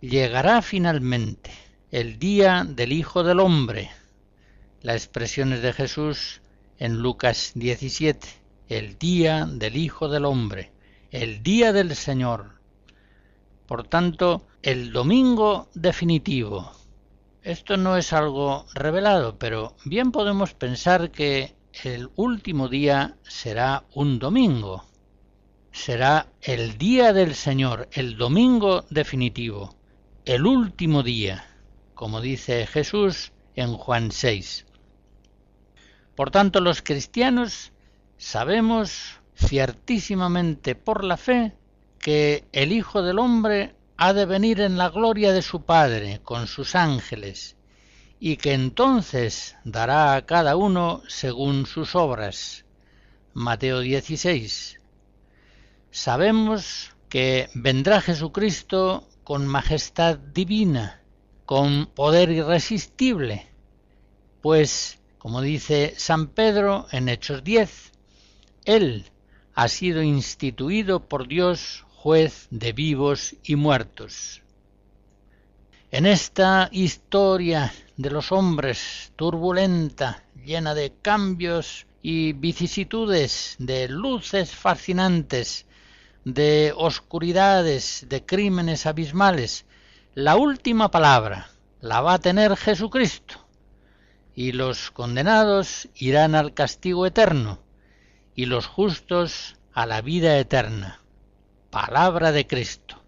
Llegará 0.00 0.60
finalmente 0.62 1.50
el 1.90 2.18
día 2.18 2.64
del 2.68 2.92
Hijo 2.92 3.24
del 3.24 3.40
Hombre. 3.40 3.90
La 4.82 4.92
expresión 4.92 5.52
es 5.54 5.62
de 5.62 5.72
Jesús 5.72 6.42
en 6.78 6.98
Lucas 6.98 7.52
17, 7.54 8.28
el 8.68 8.98
día 8.98 9.46
del 9.46 9.76
Hijo 9.76 10.08
del 10.08 10.24
Hombre, 10.24 10.72
el 11.10 11.42
día 11.42 11.72
del 11.72 11.96
Señor. 11.96 12.60
Por 13.66 13.86
tanto, 13.86 14.46
el 14.62 14.92
domingo 14.92 15.68
definitivo, 15.74 16.72
esto 17.42 17.78
no 17.78 17.96
es 17.96 18.12
algo 18.12 18.66
revelado, 18.74 19.38
pero 19.38 19.74
bien 19.86 20.12
podemos 20.12 20.52
pensar 20.52 21.10
que 21.10 21.54
el 21.82 22.10
último 22.16 22.68
día 22.68 23.16
será 23.22 23.84
un 23.94 24.18
domingo. 24.18 24.84
Será 25.72 26.26
el 26.42 26.76
día 26.76 27.14
del 27.14 27.34
Señor, 27.34 27.88
el 27.92 28.18
domingo 28.18 28.84
definitivo, 28.90 29.76
el 30.26 30.44
último 30.44 31.02
día, 31.02 31.46
como 31.94 32.20
dice 32.20 32.66
Jesús 32.66 33.32
en 33.54 33.74
Juan 33.74 34.10
6. 34.10 34.66
Por 36.16 36.30
tanto, 36.30 36.60
los 36.60 36.82
cristianos 36.82 37.72
sabemos 38.18 39.20
ciertísimamente 39.34 40.74
por 40.74 41.04
la 41.04 41.16
fe 41.16 41.56
que 41.98 42.44
el 42.52 42.72
Hijo 42.72 43.02
del 43.02 43.18
Hombre 43.18 43.74
ha 43.96 44.12
de 44.12 44.26
venir 44.26 44.60
en 44.60 44.76
la 44.76 44.90
gloria 44.90 45.32
de 45.32 45.42
su 45.42 45.62
Padre 45.62 46.20
con 46.22 46.46
sus 46.46 46.74
ángeles, 46.74 47.56
y 48.20 48.36
que 48.36 48.52
entonces 48.52 49.56
dará 49.64 50.14
a 50.14 50.26
cada 50.26 50.56
uno 50.56 51.02
según 51.08 51.66
sus 51.66 51.94
obras. 51.94 52.64
Mateo 53.34 53.80
16. 53.80 54.80
Sabemos 55.90 56.96
que 57.08 57.48
vendrá 57.54 58.00
Jesucristo 58.00 59.08
con 59.24 59.46
majestad 59.46 60.18
divina, 60.18 61.02
con 61.46 61.86
poder 61.86 62.30
irresistible, 62.30 63.46
pues, 64.40 64.98
como 65.18 65.40
dice 65.40 65.94
San 65.96 66.28
Pedro 66.28 66.86
en 66.92 67.08
Hechos 67.08 67.42
10, 67.42 67.92
Él 68.68 69.06
ha 69.54 69.66
sido 69.68 70.02
instituido 70.02 71.08
por 71.08 71.26
Dios 71.26 71.86
juez 71.94 72.48
de 72.50 72.74
vivos 72.74 73.34
y 73.42 73.56
muertos. 73.56 74.42
En 75.90 76.04
esta 76.04 76.68
historia 76.70 77.72
de 77.96 78.10
los 78.10 78.30
hombres 78.30 79.10
turbulenta, 79.16 80.22
llena 80.44 80.74
de 80.74 80.92
cambios 81.00 81.86
y 82.02 82.34
vicisitudes, 82.34 83.56
de 83.58 83.88
luces 83.88 84.54
fascinantes, 84.54 85.64
de 86.26 86.74
oscuridades, 86.76 88.04
de 88.06 88.26
crímenes 88.26 88.84
abismales, 88.84 89.64
la 90.14 90.36
última 90.36 90.90
palabra 90.90 91.48
la 91.80 92.02
va 92.02 92.12
a 92.12 92.18
tener 92.18 92.54
Jesucristo, 92.54 93.46
y 94.34 94.52
los 94.52 94.90
condenados 94.90 95.88
irán 95.94 96.34
al 96.34 96.52
castigo 96.52 97.06
eterno, 97.06 97.60
y 98.38 98.46
los 98.46 98.68
justos 98.68 99.56
a 99.72 99.84
la 99.84 100.00
vida 100.00 100.38
eterna. 100.38 101.00
Palabra 101.70 102.30
de 102.30 102.46
Cristo. 102.46 103.02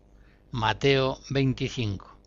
Mateo 0.51 1.21
25. 1.31 2.19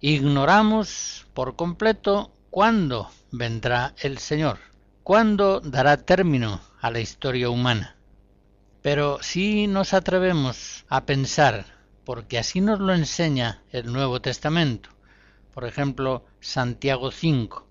Ignoramos 0.00 1.26
por 1.34 1.56
completo 1.56 2.30
cuándo 2.50 3.10
vendrá 3.32 3.92
el 3.98 4.18
Señor, 4.18 4.60
cuándo 5.02 5.58
dará 5.58 5.96
término 5.96 6.60
a 6.80 6.92
la 6.92 7.00
historia 7.00 7.50
humana. 7.50 7.96
Pero 8.80 9.18
si 9.20 9.66
nos 9.66 9.94
atrevemos 9.94 10.84
a 10.88 11.04
pensar, 11.06 11.66
porque 12.04 12.38
así 12.38 12.60
nos 12.60 12.78
lo 12.78 12.94
enseña 12.94 13.64
el 13.72 13.92
Nuevo 13.92 14.20
Testamento, 14.20 14.90
por 15.52 15.64
ejemplo 15.64 16.24
Santiago 16.38 17.10
5, 17.10 17.66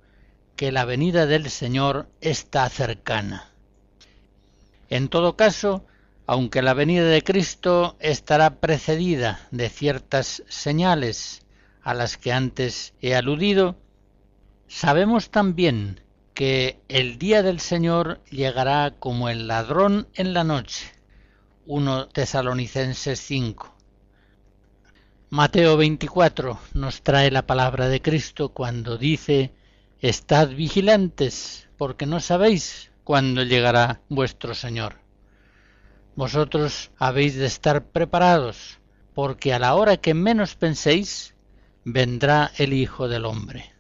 que 0.58 0.74
la 0.74 0.84
venida 0.84 1.26
del 1.26 1.50
Señor 1.50 2.10
está 2.20 2.68
cercana. 2.68 3.53
En 4.89 5.08
todo 5.10 5.36
caso, 5.36 5.86
aunque 6.26 6.62
la 6.62 6.74
venida 6.74 7.06
de 7.06 7.24
Cristo 7.24 7.98
estará 8.00 8.62
precedida 8.62 9.48
de 9.52 9.69
ciertas 9.69 10.43
señales 10.48 11.41
a 11.82 11.93
las 11.93 12.17
que 12.17 12.32
antes 12.32 12.93
he 13.02 13.15
aludido, 13.15 13.76
sabemos 14.67 15.30
también 15.30 16.00
que 16.34 16.80
el 16.88 17.17
día 17.17 17.43
del 17.43 17.60
Señor 17.60 18.22
llegará 18.30 18.96
como 19.00 19.30
el 19.30 19.48
ladrón 19.48 20.08
en 20.15 20.34
la 20.34 20.43
noche. 20.43 20.91
1 21.65 22.08
Tesalonicenses 22.08 23.19
5. 23.19 23.74
Mateo 25.30 25.78
24 25.78 26.60
nos 26.74 27.02
trae 27.02 27.32
la 27.32 27.46
palabra 27.46 27.88
de 27.89 28.02
Cristo 28.02 28.50
cuando 28.50 28.98
dice, 28.98 29.52
Estad 30.00 30.50
vigilantes, 30.50 31.67
porque 31.78 32.06
no 32.06 32.19
sabéis 32.19 32.92
cuándo 33.04 33.44
llegará 33.44 34.02
vuestro 34.10 34.56
Señor. 34.56 34.98
Vosotros 36.16 36.92
habéis 36.98 37.36
de 37.36 37.46
estar 37.46 37.86
preparados, 37.86 38.80
porque 39.13 39.54
a 39.54 39.60
la 39.60 39.76
hora 39.76 39.98
que 39.98 40.13
menos 40.13 40.56
penséis, 40.56 41.36
vendrá 41.84 42.52
el 42.58 42.74
Hijo 42.74 43.08
del 43.08 43.26
Hombre. 43.26 43.74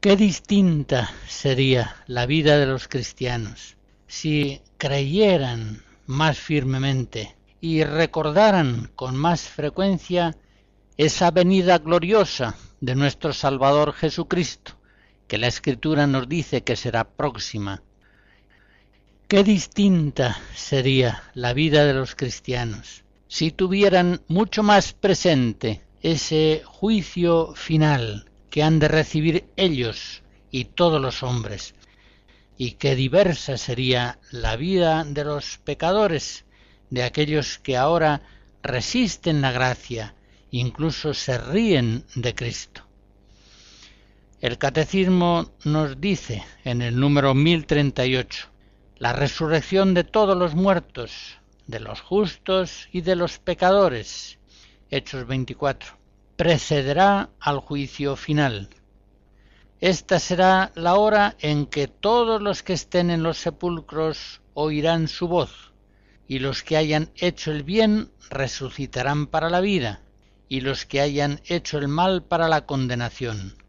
Qué 0.00 0.16
distinta 0.16 1.10
sería 1.28 1.96
la 2.06 2.26
vida 2.26 2.58
de 2.58 2.66
los 2.66 2.88
cristianos 2.88 3.76
si 4.06 4.60
creyeran 4.76 5.82
más 6.06 6.38
firmemente 6.38 7.36
y 7.60 7.84
recordaran 7.84 8.90
con 8.94 9.16
más 9.16 9.42
frecuencia 9.42 10.36
esa 10.96 11.30
venida 11.30 11.78
gloriosa 11.78 12.56
de 12.80 12.94
nuestro 12.94 13.32
Salvador 13.32 13.94
Jesucristo, 13.94 14.72
que 15.28 15.38
la 15.38 15.46
Escritura 15.46 16.06
nos 16.06 16.28
dice 16.28 16.62
que 16.62 16.76
será 16.76 17.04
próxima 17.04 17.82
Qué 19.28 19.44
distinta 19.44 20.38
sería 20.54 21.22
la 21.32 21.54
vida 21.54 21.86
de 21.86 21.94
los 21.94 22.14
cristianos 22.14 23.02
si 23.28 23.50
tuvieran 23.50 24.20
mucho 24.28 24.62
más 24.62 24.92
presente 24.92 25.80
ese 26.02 26.60
juicio 26.66 27.54
final 27.54 28.30
que 28.50 28.62
han 28.62 28.78
de 28.78 28.88
recibir 28.88 29.46
ellos 29.56 30.22
y 30.50 30.66
todos 30.66 31.00
los 31.00 31.22
hombres, 31.22 31.74
y 32.58 32.72
qué 32.72 32.94
diversa 32.94 33.56
sería 33.56 34.18
la 34.32 34.56
vida 34.56 35.02
de 35.04 35.24
los 35.24 35.56
pecadores, 35.64 36.44
de 36.90 37.04
aquellos 37.04 37.58
que 37.58 37.78
ahora 37.78 38.20
resisten 38.62 39.40
la 39.40 39.50
gracia, 39.52 40.14
incluso 40.50 41.14
se 41.14 41.38
ríen 41.38 42.04
de 42.14 42.34
Cristo. 42.34 42.86
El 44.42 44.58
catecismo 44.58 45.52
nos 45.62 46.00
dice 46.00 46.42
en 46.64 46.82
el 46.82 46.98
número 46.98 47.32
1038, 47.32 48.48
la 48.96 49.12
resurrección 49.12 49.94
de 49.94 50.02
todos 50.02 50.36
los 50.36 50.56
muertos, 50.56 51.38
de 51.68 51.78
los 51.78 52.00
justos 52.00 52.88
y 52.90 53.02
de 53.02 53.14
los 53.14 53.38
pecadores. 53.38 54.40
Hechos 54.90 55.28
24. 55.28 55.96
Precederá 56.34 57.30
al 57.38 57.60
juicio 57.60 58.16
final. 58.16 58.68
Esta 59.80 60.18
será 60.18 60.72
la 60.74 60.96
hora 60.96 61.36
en 61.38 61.66
que 61.66 61.86
todos 61.86 62.42
los 62.42 62.64
que 62.64 62.72
estén 62.72 63.12
en 63.12 63.22
los 63.22 63.38
sepulcros 63.38 64.40
oirán 64.54 65.06
su 65.06 65.28
voz, 65.28 65.72
y 66.26 66.40
los 66.40 66.64
que 66.64 66.76
hayan 66.76 67.10
hecho 67.14 67.52
el 67.52 67.62
bien 67.62 68.10
resucitarán 68.28 69.28
para 69.28 69.50
la 69.50 69.60
vida, 69.60 70.00
y 70.48 70.62
los 70.62 70.84
que 70.84 71.00
hayan 71.00 71.40
hecho 71.44 71.78
el 71.78 71.86
mal 71.86 72.24
para 72.24 72.48
la 72.48 72.66
condenación. 72.66 73.61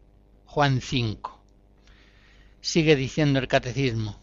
Juan 0.54 0.80
5. 0.80 1.36
Sigue 2.60 2.94
diciendo 2.94 3.40
el 3.40 3.48
catecismo 3.48 4.20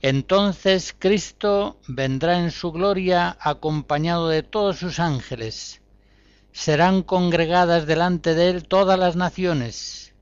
Entonces 0.00 0.96
Cristo 0.98 1.78
vendrá 1.86 2.38
en 2.38 2.50
su 2.50 2.72
gloria 2.72 3.36
acompañado 3.38 4.30
de 4.30 4.42
todos 4.42 4.78
sus 4.78 4.98
ángeles. 4.98 5.82
Serán 6.52 7.02
congregadas 7.02 7.84
delante 7.84 8.34
de 8.34 8.48
él 8.48 8.66
todas 8.66 8.98
las 8.98 9.14
naciones, 9.14 10.14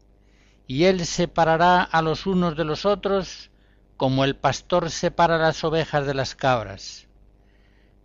y 0.67 0.87
él 0.87 1.07
separará 1.07 1.81
a 1.81 2.03
los 2.03 2.27
unos 2.27 2.57
de 2.57 2.65
los 2.65 2.85
otros 2.85 3.53
como 3.97 4.25
el 4.25 4.35
pastor 4.35 4.91
separa 4.91 5.39
las 5.39 5.63
ovejas 5.63 6.07
de 6.07 6.15
las 6.15 6.35
cabras. 6.35 7.07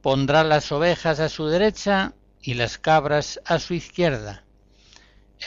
Pondrá 0.03 0.43
las 0.43 0.71
ovejas 0.71 1.19
a 1.19 1.29
su 1.29 1.47
derecha 1.47 2.13
y 2.39 2.53
las 2.53 2.77
cabras 2.77 3.41
a 3.45 3.57
su 3.57 3.73
izquierda. 3.73 4.44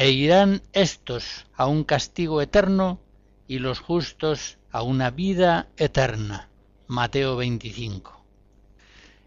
E 0.01 0.13
irán 0.13 0.63
éstos 0.75 1.47
a 1.57 1.67
un 1.67 1.83
castigo 1.83 2.41
eterno 2.41 3.01
y 3.49 3.59
los 3.59 3.81
justos 3.81 4.59
a 4.71 4.83
una 4.83 5.11
vida 5.11 5.71
eterna. 5.77 6.51
Mateo 6.87 7.35
25. 7.35 8.25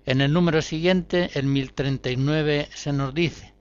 En 0.05 0.22
el 0.22 0.32
número 0.32 0.61
siguiente, 0.61 1.30
el 1.34 1.47
1039, 1.47 2.69
se 2.74 2.93
nos 2.93 3.13
dice, 3.13 3.53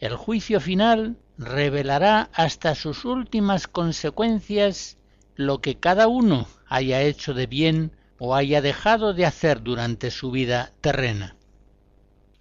el 0.00 0.16
juicio 0.16 0.58
final 0.58 1.18
revelará 1.36 2.30
hasta 2.32 2.74
sus 2.74 3.04
últimas 3.04 3.66
consecuencias 3.66 4.96
lo 5.34 5.60
que 5.60 5.76
cada 5.76 6.08
uno 6.08 6.48
haya 6.68 7.02
hecho 7.02 7.34
de 7.34 7.46
bien 7.46 7.92
o 8.18 8.34
haya 8.34 8.62
dejado 8.62 9.12
de 9.12 9.26
hacer 9.26 9.62
durante 9.62 10.10
su 10.10 10.30
vida 10.30 10.72
terrena. 10.80 11.36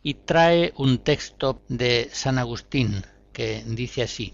Y 0.01 0.13
trae 0.13 0.72
un 0.78 0.99
texto 0.99 1.61
de 1.68 2.09
San 2.13 2.38
Agustín 2.38 3.03
que 3.36 3.64
dice 3.68 4.02
así, 4.02 4.34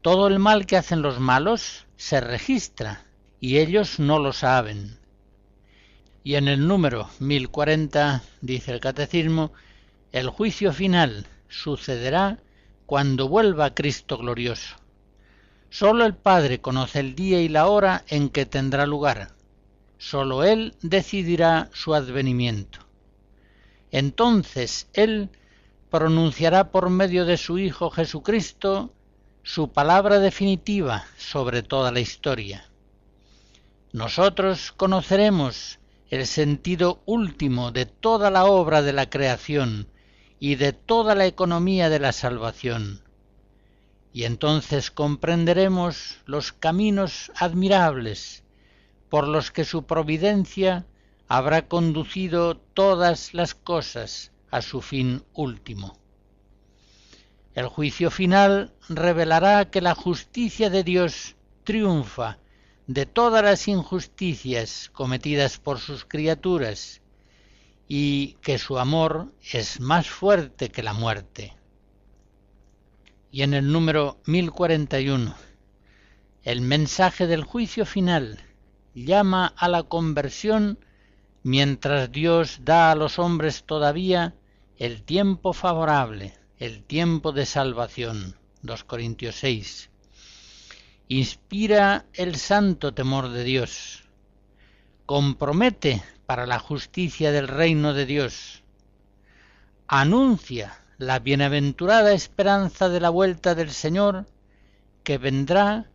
Todo 0.00 0.26
el 0.26 0.38
mal 0.38 0.64
que 0.66 0.78
hacen 0.78 1.02
los 1.02 1.20
malos 1.20 1.84
se 1.96 2.20
registra 2.20 3.04
y 3.40 3.58
ellos 3.58 4.00
no 4.00 4.18
lo 4.18 4.32
saben. 4.32 4.98
Y 6.24 6.36
en 6.36 6.48
el 6.48 6.66
número 6.66 7.10
1040 7.20 8.22
dice 8.40 8.72
el 8.72 8.80
catecismo, 8.80 9.52
el 10.10 10.30
juicio 10.30 10.72
final 10.72 11.26
sucederá 11.48 12.38
cuando 12.86 13.28
vuelva 13.28 13.74
Cristo 13.74 14.16
glorioso. 14.16 14.76
Sólo 15.68 16.06
el 16.06 16.14
Padre 16.14 16.60
conoce 16.60 17.00
el 17.00 17.14
día 17.14 17.42
y 17.42 17.48
la 17.48 17.66
hora 17.66 18.04
en 18.08 18.30
que 18.30 18.46
tendrá 18.46 18.86
lugar 18.86 19.34
Sólo 19.98 20.44
Él 20.44 20.74
decidirá 20.82 21.70
su 21.72 21.94
advenimiento. 21.94 22.80
Entonces 23.90 24.88
Él 24.92 25.30
pronunciará 25.94 26.72
por 26.72 26.90
medio 26.90 27.24
de 27.24 27.36
su 27.36 27.56
Hijo 27.56 27.88
Jesucristo 27.88 28.92
su 29.44 29.70
palabra 29.70 30.18
definitiva 30.18 31.04
sobre 31.16 31.62
toda 31.62 31.92
la 31.92 32.00
historia. 32.00 32.68
Nosotros 33.92 34.72
conoceremos 34.72 35.78
el 36.10 36.26
sentido 36.26 37.00
último 37.06 37.70
de 37.70 37.86
toda 37.86 38.32
la 38.32 38.44
obra 38.46 38.82
de 38.82 38.92
la 38.92 39.08
creación 39.08 39.86
y 40.40 40.56
de 40.56 40.72
toda 40.72 41.14
la 41.14 41.26
economía 41.26 41.88
de 41.88 42.00
la 42.00 42.10
salvación. 42.10 43.00
Y 44.12 44.24
entonces 44.24 44.90
comprenderemos 44.90 46.16
los 46.26 46.52
caminos 46.52 47.30
admirables 47.36 48.42
por 49.08 49.28
los 49.28 49.52
que 49.52 49.64
su 49.64 49.84
providencia 49.84 50.86
habrá 51.28 51.68
conducido 51.68 52.56
todas 52.56 53.32
las 53.32 53.54
cosas 53.54 54.32
a 54.54 54.62
su 54.62 54.80
fin 54.80 55.24
último. 55.32 55.98
El 57.54 57.66
juicio 57.66 58.08
final 58.12 58.72
revelará 58.88 59.68
que 59.68 59.80
la 59.80 59.96
justicia 59.96 60.70
de 60.70 60.84
Dios 60.84 61.34
triunfa 61.64 62.38
de 62.86 63.04
todas 63.04 63.42
las 63.42 63.66
injusticias 63.66 64.90
cometidas 64.92 65.58
por 65.58 65.80
sus 65.80 66.04
criaturas 66.04 67.02
y 67.88 68.34
que 68.42 68.58
su 68.58 68.78
amor 68.78 69.32
es 69.52 69.80
más 69.80 70.08
fuerte 70.08 70.68
que 70.68 70.84
la 70.84 70.92
muerte. 70.92 71.56
Y 73.32 73.42
en 73.42 73.54
el 73.54 73.72
número 73.72 74.20
1041, 74.26 75.34
el 76.44 76.60
mensaje 76.60 77.26
del 77.26 77.42
juicio 77.42 77.84
final 77.84 78.38
llama 78.94 79.52
a 79.56 79.66
la 79.66 79.82
conversión 79.82 80.78
mientras 81.42 82.12
Dios 82.12 82.60
da 82.62 82.92
a 82.92 82.94
los 82.94 83.18
hombres 83.18 83.64
todavía 83.64 84.36
el 84.76 85.02
tiempo 85.02 85.52
favorable, 85.52 86.34
el 86.58 86.82
tiempo 86.82 87.30
de 87.30 87.46
salvación. 87.46 88.36
2 88.62 88.84
Corintios 88.84 89.36
6. 89.36 89.90
Inspira 91.06 92.06
el 92.12 92.34
santo 92.36 92.92
temor 92.92 93.28
de 93.28 93.44
Dios. 93.44 94.02
Compromete 95.06 96.02
para 96.26 96.46
la 96.46 96.58
justicia 96.58 97.30
del 97.30 97.46
reino 97.46 97.94
de 97.94 98.06
Dios. 98.06 98.64
Anuncia 99.86 100.80
la 100.98 101.20
bienaventurada 101.20 102.12
esperanza 102.12 102.88
de 102.88 102.98
la 102.98 103.10
vuelta 103.10 103.54
del 103.54 103.70
Señor 103.70 104.26
que 105.04 105.18
vendrá 105.18 105.90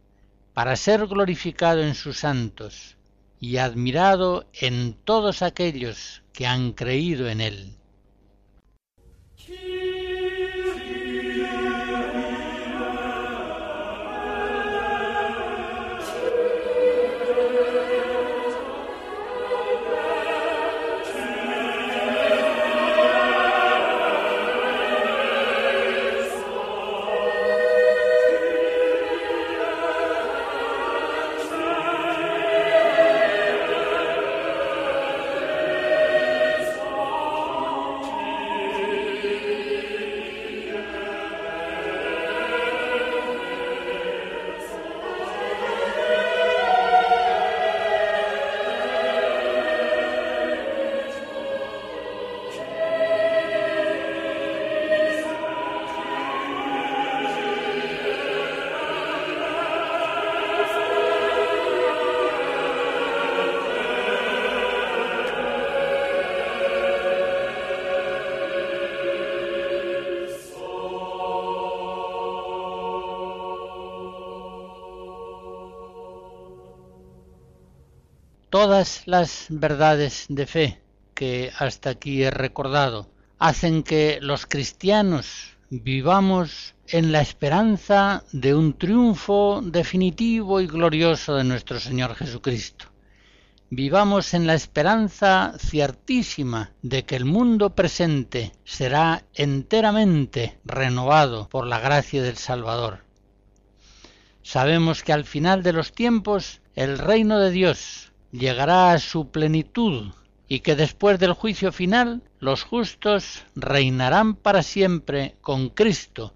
para 0.54 0.78
ser 0.78 1.06
glorificado 1.08 1.82
en 1.82 1.96
sus 1.96 2.20
santos 2.20 2.96
y 3.42 3.58
admirado 3.58 4.46
en 4.54 4.94
todos 4.94 5.42
aquellos 5.42 6.24
que 6.32 6.48
han 6.48 6.72
creído 6.72 7.28
en 7.28 7.42
él. 7.42 7.79
Cheers. 9.46 9.79
Todas 78.80 79.04
las 79.08 79.48
verdades 79.50 80.26
de 80.30 80.48
fe 80.48 80.82
que 81.14 81.52
hasta 81.60 81.90
aquí 81.90 82.24
he 82.24 82.32
recordado 82.32 83.10
hacen 83.38 83.84
que 83.84 84.20
los 84.22 84.46
cristianos 84.46 85.58
vivamos 85.70 86.76
en 86.88 87.12
la 87.12 87.20
esperanza 87.20 88.24
de 88.32 88.56
un 88.56 88.78
triunfo 88.78 89.62
definitivo 89.62 90.62
y 90.62 90.68
glorioso 90.68 91.36
de 91.36 91.44
nuestro 91.44 91.78
Señor 91.78 92.16
Jesucristo. 92.16 92.86
Vivamos 93.70 94.34
en 94.34 94.48
la 94.48 94.54
esperanza 94.54 95.56
ciertísima 95.60 96.72
de 96.82 97.04
que 97.04 97.18
el 97.18 97.26
mundo 97.26 97.76
presente 97.76 98.54
será 98.64 99.26
enteramente 99.34 100.58
renovado 100.64 101.50
por 101.50 101.68
la 101.68 101.82
gracia 101.82 102.24
del 102.24 102.38
Salvador. 102.38 103.04
Sabemos 104.42 105.04
que 105.04 105.12
al 105.12 105.26
final 105.26 105.64
de 105.64 105.74
los 105.74 105.92
tiempos 105.92 106.62
el 106.76 106.98
reino 106.98 107.42
de 107.42 107.52
Dios 107.52 108.09
llegará 108.32 108.92
a 108.92 109.00
su 109.00 109.30
plenitud 109.30 110.12
y 110.48 110.60
que 110.62 110.76
después 110.76 111.20
del 111.20 111.34
juicio 111.34 111.72
final 111.72 112.24
los 112.40 112.64
justos 112.64 113.44
reinarán 113.56 114.36
para 114.36 114.64
siempre 114.64 115.36
con 115.42 115.70
Cristo, 115.70 116.34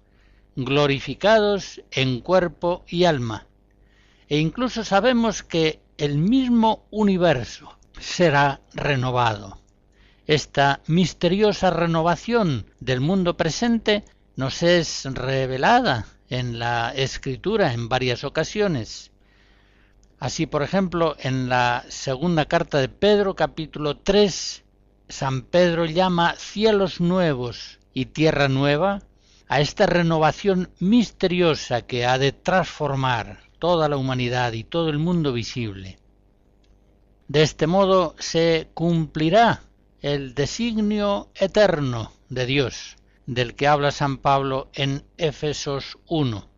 glorificados 0.56 1.82
en 1.90 2.20
cuerpo 2.20 2.84
y 2.88 3.04
alma. 3.04 3.46
E 4.28 4.38
incluso 4.38 4.84
sabemos 4.84 5.42
que 5.42 5.80
el 5.98 6.18
mismo 6.18 6.86
universo 6.90 7.76
será 7.98 8.60
renovado. 8.72 9.58
Esta 10.26 10.80
misteriosa 10.86 11.70
renovación 11.70 12.66
del 12.80 13.00
mundo 13.00 13.36
presente 13.36 14.04
nos 14.36 14.62
es 14.62 15.04
revelada 15.04 16.06
en 16.28 16.58
la 16.58 16.92
escritura 16.94 17.72
en 17.72 17.88
varias 17.88 18.24
ocasiones 18.24 19.12
Así, 20.24 20.46
por 20.46 20.62
ejemplo, 20.62 21.16
en 21.18 21.50
la 21.50 21.84
segunda 21.90 22.46
carta 22.46 22.78
de 22.78 22.88
Pedro, 22.88 23.36
capítulo 23.36 23.98
3, 23.98 24.64
San 25.06 25.42
Pedro 25.42 25.84
llama 25.84 26.34
cielos 26.38 26.98
nuevos 26.98 27.78
y 27.92 28.06
tierra 28.06 28.48
nueva 28.48 29.02
a 29.48 29.60
esta 29.60 29.84
renovación 29.84 30.70
misteriosa 30.78 31.82
que 31.82 32.06
ha 32.06 32.16
de 32.16 32.32
transformar 32.32 33.40
toda 33.58 33.86
la 33.90 33.98
humanidad 33.98 34.54
y 34.54 34.64
todo 34.64 34.88
el 34.88 34.98
mundo 34.98 35.30
visible. 35.34 35.98
De 37.28 37.42
este 37.42 37.66
modo 37.66 38.14
se 38.18 38.70
cumplirá 38.72 39.64
el 40.00 40.34
designio 40.34 41.28
eterno 41.34 42.12
de 42.30 42.46
Dios, 42.46 42.96
del 43.26 43.54
que 43.54 43.68
habla 43.68 43.90
San 43.90 44.16
Pablo 44.16 44.70
en 44.72 45.04
Éfesos 45.18 45.98
1, 46.06 46.48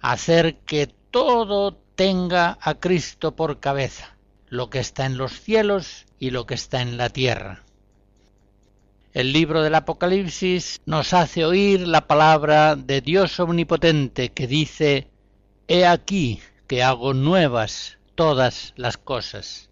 hacer 0.00 0.56
que 0.64 0.92
todo 1.12 1.81
tenga 2.02 2.58
a 2.60 2.74
Cristo 2.74 3.36
por 3.36 3.60
cabeza, 3.60 4.16
lo 4.48 4.70
que 4.70 4.80
está 4.80 5.06
en 5.06 5.18
los 5.18 5.40
cielos 5.40 6.04
y 6.18 6.30
lo 6.30 6.46
que 6.46 6.54
está 6.54 6.82
en 6.82 6.96
la 6.96 7.10
tierra. 7.10 7.62
El 9.12 9.32
libro 9.32 9.62
del 9.62 9.76
Apocalipsis 9.76 10.80
nos 10.84 11.14
hace 11.14 11.44
oír 11.44 11.86
la 11.86 12.08
palabra 12.08 12.74
de 12.74 13.02
Dios 13.02 13.38
omnipotente 13.38 14.30
que 14.30 14.48
dice, 14.48 15.06
He 15.68 15.86
aquí 15.86 16.40
que 16.66 16.82
hago 16.82 17.14
nuevas 17.14 17.98
todas 18.16 18.72
las 18.74 18.96
cosas. 18.96 19.68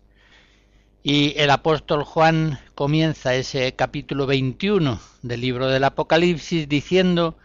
Y 1.02 1.36
el 1.36 1.50
apóstol 1.50 2.04
Juan 2.04 2.60
comienza 2.76 3.34
ese 3.34 3.74
capítulo 3.74 4.26
21 4.28 5.00
del 5.22 5.40
libro 5.40 5.66
del 5.66 5.82
Apocalipsis 5.82 6.68
diciendo, 6.68 7.36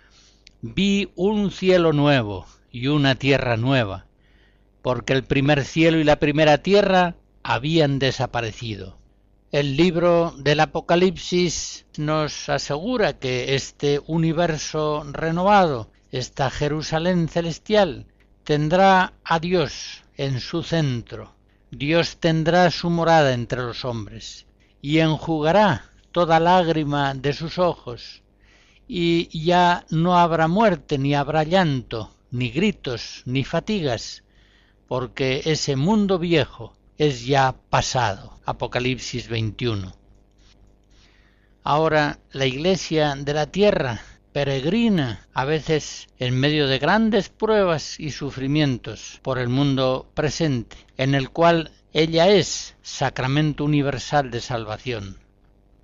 Vi 0.61 1.09
un 1.15 1.49
cielo 1.49 1.91
nuevo 1.91 2.45
y 2.71 2.85
una 2.85 3.15
tierra 3.15 3.57
nueva, 3.57 4.05
porque 4.85 5.13
el 5.13 5.23
primer 5.23 5.65
cielo 5.65 5.97
y 5.97 6.03
la 6.03 6.19
primera 6.19 6.59
tierra 6.59 7.15
habían 7.41 7.97
desaparecido. 7.97 8.99
El 9.51 9.77
libro 9.77 10.35
del 10.37 10.59
Apocalipsis 10.59 11.87
nos 11.97 12.49
asegura 12.49 13.17
que 13.17 13.55
este 13.55 13.99
universo 14.05 15.03
renovado, 15.11 15.89
esta 16.11 16.51
Jerusalén 16.51 17.29
celestial, 17.29 18.05
tendrá 18.43 19.13
a 19.23 19.39
Dios 19.39 20.03
en 20.17 20.39
su 20.39 20.61
centro 20.61 21.33
Dios 21.71 22.17
tendrá 22.17 22.69
su 22.69 22.91
morada 22.91 23.33
entre 23.33 23.63
los 23.63 23.85
hombres, 23.85 24.45
y 24.83 24.99
enjugará 24.99 25.89
toda 26.11 26.39
lágrima 26.39 27.15
de 27.15 27.33
sus 27.33 27.57
ojos, 27.57 28.21
y 28.87 29.27
ya 29.43 29.83
no 29.89 30.15
habrá 30.15 30.47
muerte, 30.47 30.99
ni 30.99 31.15
habrá 31.15 31.43
llanto, 31.43 32.15
ni 32.29 32.51
gritos, 32.51 33.23
ni 33.25 33.43
fatigas, 33.43 34.23
porque 34.87 35.41
ese 35.45 35.75
mundo 35.75 36.19
viejo 36.19 36.73
es 36.97 37.25
ya 37.25 37.55
pasado. 37.69 38.39
Apocalipsis 38.45 39.27
21. 39.27 39.93
Ahora 41.63 42.19
la 42.31 42.45
iglesia 42.45 43.15
de 43.15 43.33
la 43.33 43.47
tierra 43.47 44.01
peregrina, 44.31 45.27
a 45.33 45.45
veces 45.45 46.07
en 46.19 46.37
medio 46.37 46.67
de 46.67 46.77
grandes 46.77 47.29
pruebas 47.29 47.99
y 47.99 48.11
sufrimientos 48.11 49.19
por 49.23 49.39
el 49.39 49.47
mundo 49.47 50.11
presente, 50.13 50.75
en 50.97 51.15
el 51.15 51.29
cual 51.29 51.71
ella 51.93 52.27
es 52.27 52.75
sacramento 52.81 53.63
universal 53.63 54.29
de 54.29 54.41
salvación. 54.41 55.19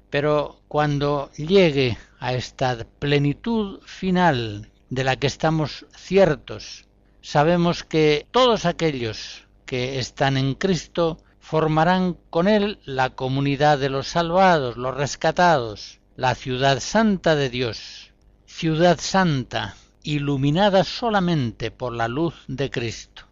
Pero 0.10 0.60
cuando 0.68 1.32
llegue 1.38 1.98
a 2.20 2.34
esta 2.34 2.86
plenitud 3.00 3.80
final 3.86 4.70
de 4.90 5.04
la 5.06 5.16
que 5.16 5.28
estamos 5.28 5.86
ciertos, 5.96 6.86
sabemos 7.22 7.84
que 7.84 8.28
todos 8.32 8.66
aquellos 8.66 9.48
que 9.66 10.00
están 10.00 10.38
en 10.38 10.56
Cristo 10.56 11.20
formarán 11.40 12.18
con 12.30 12.48
Él 12.48 12.80
la 12.86 13.12
comunidad 13.12 13.78
de 13.78 13.90
los 13.90 14.08
salvados, 14.08 14.78
los 14.78 14.96
rescatados, 14.96 16.00
la 16.16 16.36
ciudad 16.36 16.80
santa 16.80 17.36
de 17.36 17.50
Dios, 17.50 18.12
ciudad 18.46 19.00
santa, 19.00 19.76
iluminada 20.04 20.84
solamente 20.84 21.72
por 21.72 21.94
la 21.94 22.08
luz 22.08 22.34
de 22.48 22.70
Cristo, 22.70 23.24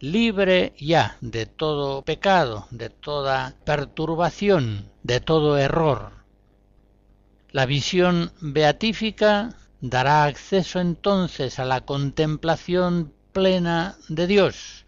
libre 0.00 0.74
ya 0.78 1.16
de 1.20 1.46
todo 1.46 2.02
pecado, 2.02 2.66
de 2.70 2.90
toda 2.90 3.54
perturbación, 3.64 4.90
de 5.02 5.20
todo 5.20 5.58
error. 5.58 6.12
La 7.50 7.66
visión 7.66 8.32
beatífica 8.40 9.56
dará 9.80 10.24
acceso 10.24 10.80
entonces 10.80 11.58
a 11.58 11.64
la 11.64 11.80
contemplación 11.82 13.12
plena 13.38 13.96
de 14.08 14.26
Dios, 14.26 14.84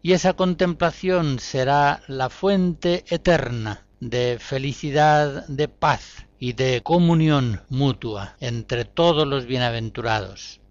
y 0.00 0.14
esa 0.14 0.32
contemplación 0.32 1.40
será 1.40 2.00
la 2.08 2.30
fuente 2.30 3.04
eterna 3.08 3.84
de 4.00 4.38
felicidad, 4.40 5.46
de 5.46 5.68
paz, 5.68 6.26
y 6.38 6.54
de 6.54 6.80
comunión 6.82 7.60
mutua 7.68 8.34
entre 8.40 8.86
todos 8.86 9.28
los 9.28 9.44
bienaventurados. 9.44 10.62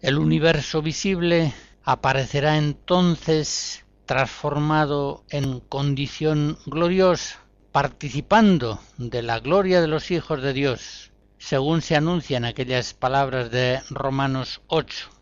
El 0.00 0.16
universo 0.16 0.80
visible 0.80 1.52
aparecerá 1.84 2.56
entonces 2.56 3.84
transformado 4.06 5.24
en 5.28 5.60
condición 5.60 6.56
gloriosa, 6.64 7.40
participando 7.70 8.80
de 8.96 9.22
la 9.22 9.40
gloria 9.40 9.82
de 9.82 9.88
los 9.88 10.10
hijos 10.10 10.40
de 10.40 10.54
Dios, 10.54 11.12
según 11.36 11.82
se 11.82 11.96
anuncian 11.96 12.46
aquellas 12.46 12.94
palabras 12.94 13.50
de 13.50 13.82
Romanos 13.90 14.62
8. 14.68 15.15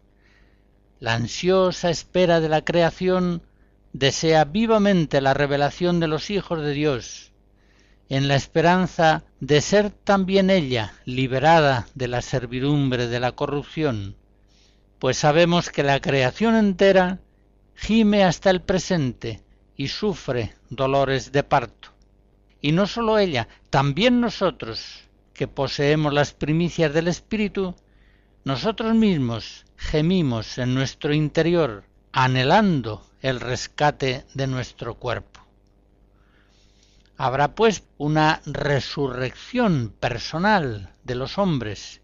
La 1.05 1.13
ansiosa 1.13 1.91
espera 1.91 2.41
de 2.41 2.49
la 2.49 2.65
creación 2.65 3.43
desea 3.93 4.47
vivamente 4.47 5.21
la 5.21 5.35
revelación 5.35 6.01
de 6.01 6.09
los 6.09 6.31
hijos 6.31 6.63
de 6.63 6.73
Dios, 6.73 7.31
en 8.09 8.27
la 8.27 8.37
esperanza 8.37 9.23
de 9.39 9.61
ser 9.61 9.91
también 9.91 10.49
ella 10.49 10.95
liberada 11.05 11.87
de 11.95 12.09
la 12.09 12.23
servidumbre 12.23 13.07
de 13.07 13.21
la 13.21 13.33
corrupción, 13.33 14.17
pues 14.99 15.19
sabemos 15.19 15.69
que 15.69 15.83
la 15.83 16.01
creación 16.01 16.57
entera 16.57 17.19
gime 17.75 18.25
hasta 18.25 18.49
el 18.49 18.63
presente 18.63 19.43
y 19.77 19.89
sufre 19.89 20.55
dolores 20.71 21.33
de 21.33 21.43
parto. 21.43 21.91
Y 22.63 22.73
no 22.73 22.87
sólo 22.87 23.19
ella, 23.19 23.47
también 23.69 24.23
nosotros, 24.23 25.03
que 25.35 25.49
poseemos 25.49 26.15
las 26.15 26.33
primicias 26.33 26.95
del 26.95 27.09
Espíritu, 27.09 27.75
nosotros 28.45 28.95
mismos 28.95 29.65
gemimos 29.79 30.59
en 30.59 30.75
nuestro 30.75 31.15
interior, 31.15 31.85
anhelando 32.13 33.03
el 33.23 33.41
rescate 33.41 34.27
de 34.35 34.47
nuestro 34.47 34.97
cuerpo. 34.97 35.41
Habrá 37.17 37.55
pues 37.55 37.85
una 37.97 38.43
resurrección 38.45 39.95
personal 39.99 40.93
de 41.05 41.15
los 41.15 41.39
hombres 41.39 42.03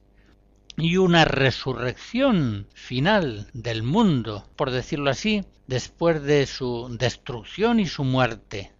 y 0.79 0.97
una 0.97 1.27
resurrección 1.27 2.69
final 2.73 3.51
del 3.53 3.83
mundo, 3.83 4.49
por 4.57 4.71
decirlo 4.71 5.11
así, 5.11 5.45
después 5.67 6.23
de 6.23 6.47
su 6.47 6.89
destrucción 6.99 7.81
y 7.81 7.87
su 7.87 8.03
muerte. 8.03 8.73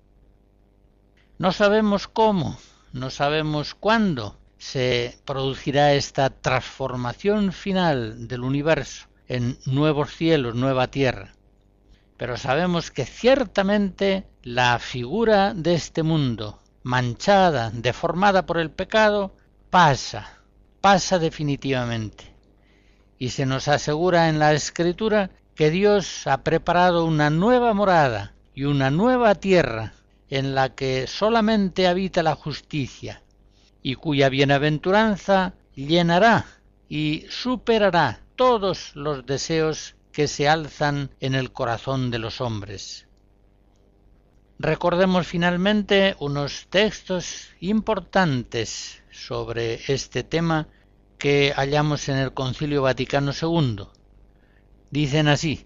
No 1.37 1.53
sabemos 1.53 2.09
cómo, 2.09 2.59
no 2.95 3.11
sabemos 3.11 3.75
cuándo 3.75 4.40
se 4.61 5.19
producirá 5.25 5.95
esta 5.95 6.31
transformación 6.31 7.53
final 7.53 8.29
del 8.29 8.45
universo 8.45 9.09
en 9.27 9.59
nuevos 9.67 10.15
cielos, 10.15 10.55
nueva 10.55 10.87
tierra 10.87 11.33
pero 12.21 12.37
sabemos 12.37 12.91
que 12.91 13.07
ciertamente 13.07 14.27
la 14.43 14.79
figura 14.79 15.55
de 15.55 15.73
este 15.73 16.03
mundo, 16.03 16.59
manchada, 16.83 17.71
deformada 17.73 18.45
por 18.45 18.59
el 18.59 18.71
pecado, 18.71 19.35
pasa, 19.71 20.29
pasa 20.83 21.19
definitivamente. 21.19 22.35
Y 23.19 23.31
se 23.31 23.47
nos 23.47 23.69
asegura 23.69 24.29
en 24.29 24.39
la 24.39 24.53
Escritura 24.53 25.31
que 25.55 25.71
Dios 25.71 26.27
ha 26.27 26.43
preparado 26.45 27.07
una 27.07 27.31
nueva 27.31 27.73
morada 27.73 28.35
y 28.55 28.65
una 28.65 28.91
nueva 28.91 29.35
tierra 29.37 29.95
en 30.29 30.55
la 30.55 30.75
que 30.75 31.07
solamente 31.07 31.87
habita 31.87 32.23
la 32.23 32.35
justicia, 32.35 33.23
y 33.83 33.95
cuya 33.95 34.29
bienaventuranza 34.29 35.55
llenará 35.75 36.47
y 36.89 37.27
superará 37.29 38.21
todos 38.37 38.95
los 38.95 39.27
deseos 39.27 39.97
que 40.13 40.29
se 40.29 40.49
alzan 40.49 41.11
en 41.21 41.35
el 41.35 41.53
corazón 41.53 42.11
de 42.11 42.19
los 42.19 42.41
hombres. 42.41 43.07
Recordemos 44.59 45.27
finalmente 45.27 46.17
unos 46.19 46.67
textos 46.69 47.49
importantes 47.61 49.03
sobre 49.11 49.81
este 49.93 50.23
tema 50.23 50.69
que 51.17 51.53
hallamos 51.57 52.09
en 52.09 52.17
el 52.17 52.35
Concilio 52.35 52.83
Vaticano 52.83 53.33
II. 53.33 53.87
Dicen 54.91 55.29
así, 55.29 55.65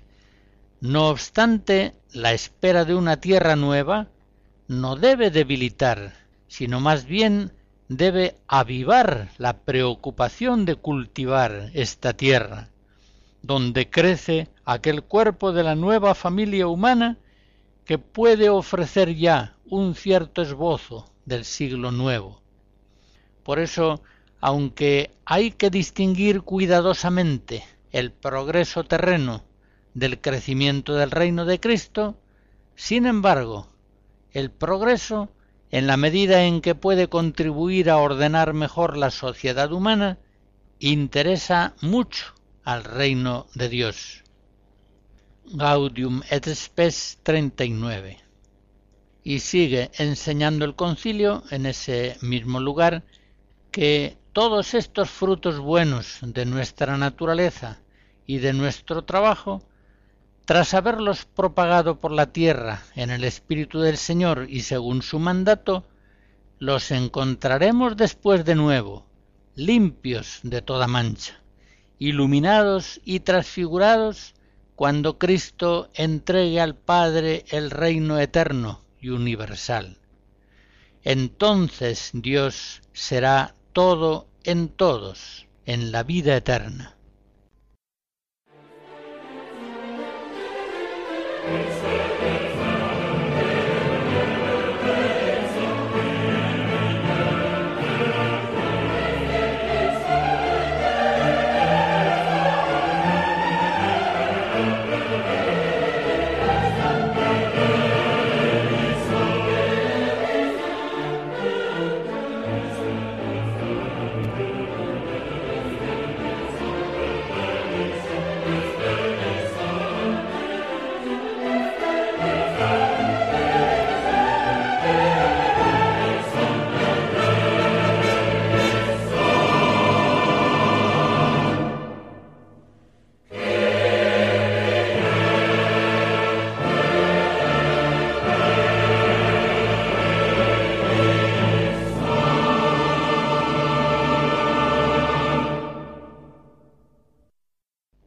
no 0.80 1.08
obstante, 1.08 1.94
la 2.12 2.32
espera 2.32 2.84
de 2.84 2.94
una 2.94 3.16
tierra 3.16 3.56
nueva 3.56 4.08
no 4.68 4.96
debe 4.96 5.30
debilitar, 5.30 6.12
sino 6.46 6.78
más 6.78 7.06
bien 7.06 7.52
debe 7.88 8.36
avivar 8.48 9.30
la 9.38 9.58
preocupación 9.58 10.64
de 10.64 10.76
cultivar 10.76 11.70
esta 11.74 12.14
tierra, 12.14 12.70
donde 13.42 13.90
crece 13.90 14.48
aquel 14.64 15.02
cuerpo 15.02 15.52
de 15.52 15.62
la 15.62 15.74
nueva 15.74 16.14
familia 16.14 16.66
humana 16.66 17.18
que 17.84 17.98
puede 17.98 18.48
ofrecer 18.48 19.14
ya 19.14 19.56
un 19.66 19.94
cierto 19.94 20.42
esbozo 20.42 21.10
del 21.26 21.44
siglo 21.44 21.90
nuevo. 21.90 22.40
Por 23.42 23.58
eso, 23.58 24.02
aunque 24.40 25.10
hay 25.26 25.50
que 25.50 25.70
distinguir 25.70 26.42
cuidadosamente 26.42 27.64
el 27.92 28.10
progreso 28.10 28.84
terreno 28.84 29.44
del 29.92 30.20
crecimiento 30.20 30.94
del 30.94 31.10
reino 31.10 31.44
de 31.44 31.60
Cristo, 31.60 32.16
sin 32.74 33.06
embargo, 33.06 33.68
el 34.32 34.50
progreso, 34.50 35.28
en 35.74 35.88
la 35.88 35.96
medida 35.96 36.44
en 36.44 36.60
que 36.60 36.76
puede 36.76 37.08
contribuir 37.08 37.90
a 37.90 37.96
ordenar 37.96 38.54
mejor 38.54 38.96
la 38.96 39.10
sociedad 39.10 39.72
humana, 39.72 40.18
interesa 40.78 41.74
mucho 41.80 42.26
al 42.62 42.84
reino 42.84 43.48
de 43.54 43.68
Dios. 43.68 44.22
Gaudium 45.46 46.22
et 46.30 46.46
Spes 46.54 47.18
39. 47.24 48.20
Y 49.24 49.40
sigue 49.40 49.90
enseñando 49.98 50.64
el 50.64 50.76
concilio 50.76 51.42
en 51.50 51.66
ese 51.66 52.18
mismo 52.20 52.60
lugar 52.60 53.02
que 53.72 54.16
todos 54.32 54.74
estos 54.74 55.10
frutos 55.10 55.58
buenos 55.58 56.18
de 56.22 56.46
nuestra 56.46 56.96
naturaleza 56.98 57.80
y 58.28 58.38
de 58.38 58.52
nuestro 58.52 59.02
trabajo 59.02 59.60
tras 60.44 60.74
haberlos 60.74 61.24
propagado 61.24 62.00
por 62.00 62.12
la 62.12 62.32
tierra 62.32 62.82
en 62.94 63.10
el 63.10 63.24
Espíritu 63.24 63.80
del 63.80 63.96
Señor 63.96 64.46
y 64.48 64.60
según 64.60 65.02
su 65.02 65.18
mandato, 65.18 65.84
los 66.58 66.90
encontraremos 66.90 67.96
después 67.96 68.44
de 68.44 68.54
nuevo, 68.54 69.06
limpios 69.54 70.40
de 70.42 70.60
toda 70.60 70.86
mancha, 70.86 71.40
iluminados 71.98 73.00
y 73.04 73.20
transfigurados 73.20 74.34
cuando 74.76 75.18
Cristo 75.18 75.90
entregue 75.94 76.60
al 76.60 76.74
Padre 76.74 77.44
el 77.48 77.70
reino 77.70 78.18
eterno 78.18 78.84
y 79.00 79.10
universal. 79.10 79.98
Entonces 81.02 82.10
Dios 82.12 82.82
será 82.92 83.54
todo 83.72 84.26
en 84.42 84.68
todos, 84.68 85.46
en 85.64 85.92
la 85.92 86.02
vida 86.02 86.36
eterna. 86.36 86.93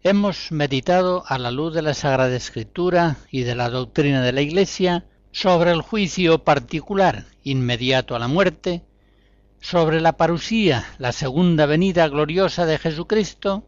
Hemos 0.10 0.54
meditado 0.54 1.26
a 1.28 1.38
la 1.38 1.52
luz 1.52 1.74
de 1.74 1.82
la 1.82 1.94
Sagrada 1.94 2.34
Escritura 2.34 3.18
y 3.30 3.42
de 3.42 3.56
la 3.56 3.70
doctrina 3.70 4.22
de 4.22 4.32
la 4.32 4.40
Iglesia 4.40 5.06
sobre 5.34 5.72
el 5.72 5.82
juicio 5.82 6.46
particular 6.46 7.26
inmediato 7.44 8.16
a 8.16 8.20
la 8.20 8.30
muerte, 8.30 8.86
sobre 9.60 10.00
la 10.00 10.16
parusía, 10.16 10.86
la 10.98 11.12
segunda 11.12 11.66
venida 11.66 12.08
gloriosa 12.08 12.66
de 12.66 12.78
Jesucristo, 12.78 13.68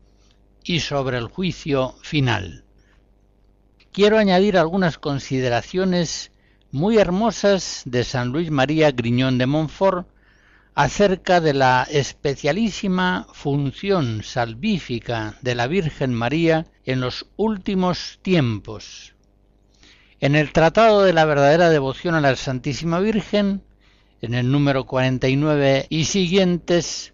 y 0.63 0.79
sobre 0.79 1.17
el 1.17 1.27
juicio 1.27 1.95
final. 2.03 2.63
Quiero 3.91 4.17
añadir 4.17 4.57
algunas 4.57 4.97
consideraciones 4.97 6.31
muy 6.71 6.99
hermosas 6.99 7.81
de 7.83 8.05
San 8.05 8.29
Luis 8.29 8.49
María 8.49 8.91
Griñón 8.91 9.37
de 9.39 9.45
Montfort 9.45 10.07
acerca 10.75 11.41
de 11.41 11.53
la 11.53 11.87
especialísima 11.89 13.27
función 13.33 14.23
salvífica 14.23 15.35
de 15.41 15.55
la 15.55 15.67
Virgen 15.67 16.13
María 16.13 16.67
en 16.85 17.01
los 17.01 17.27
últimos 17.35 18.19
tiempos. 18.21 19.15
En 20.19 20.35
el 20.35 20.51
Tratado 20.51 21.03
de 21.03 21.13
la 21.13 21.25
verdadera 21.25 21.69
devoción 21.69 22.15
a 22.15 22.21
la 22.21 22.35
Santísima 22.35 22.99
Virgen, 22.99 23.63
en 24.21 24.33
el 24.33 24.51
número 24.51 24.85
49 24.85 25.87
y 25.89 26.05
siguientes, 26.05 27.13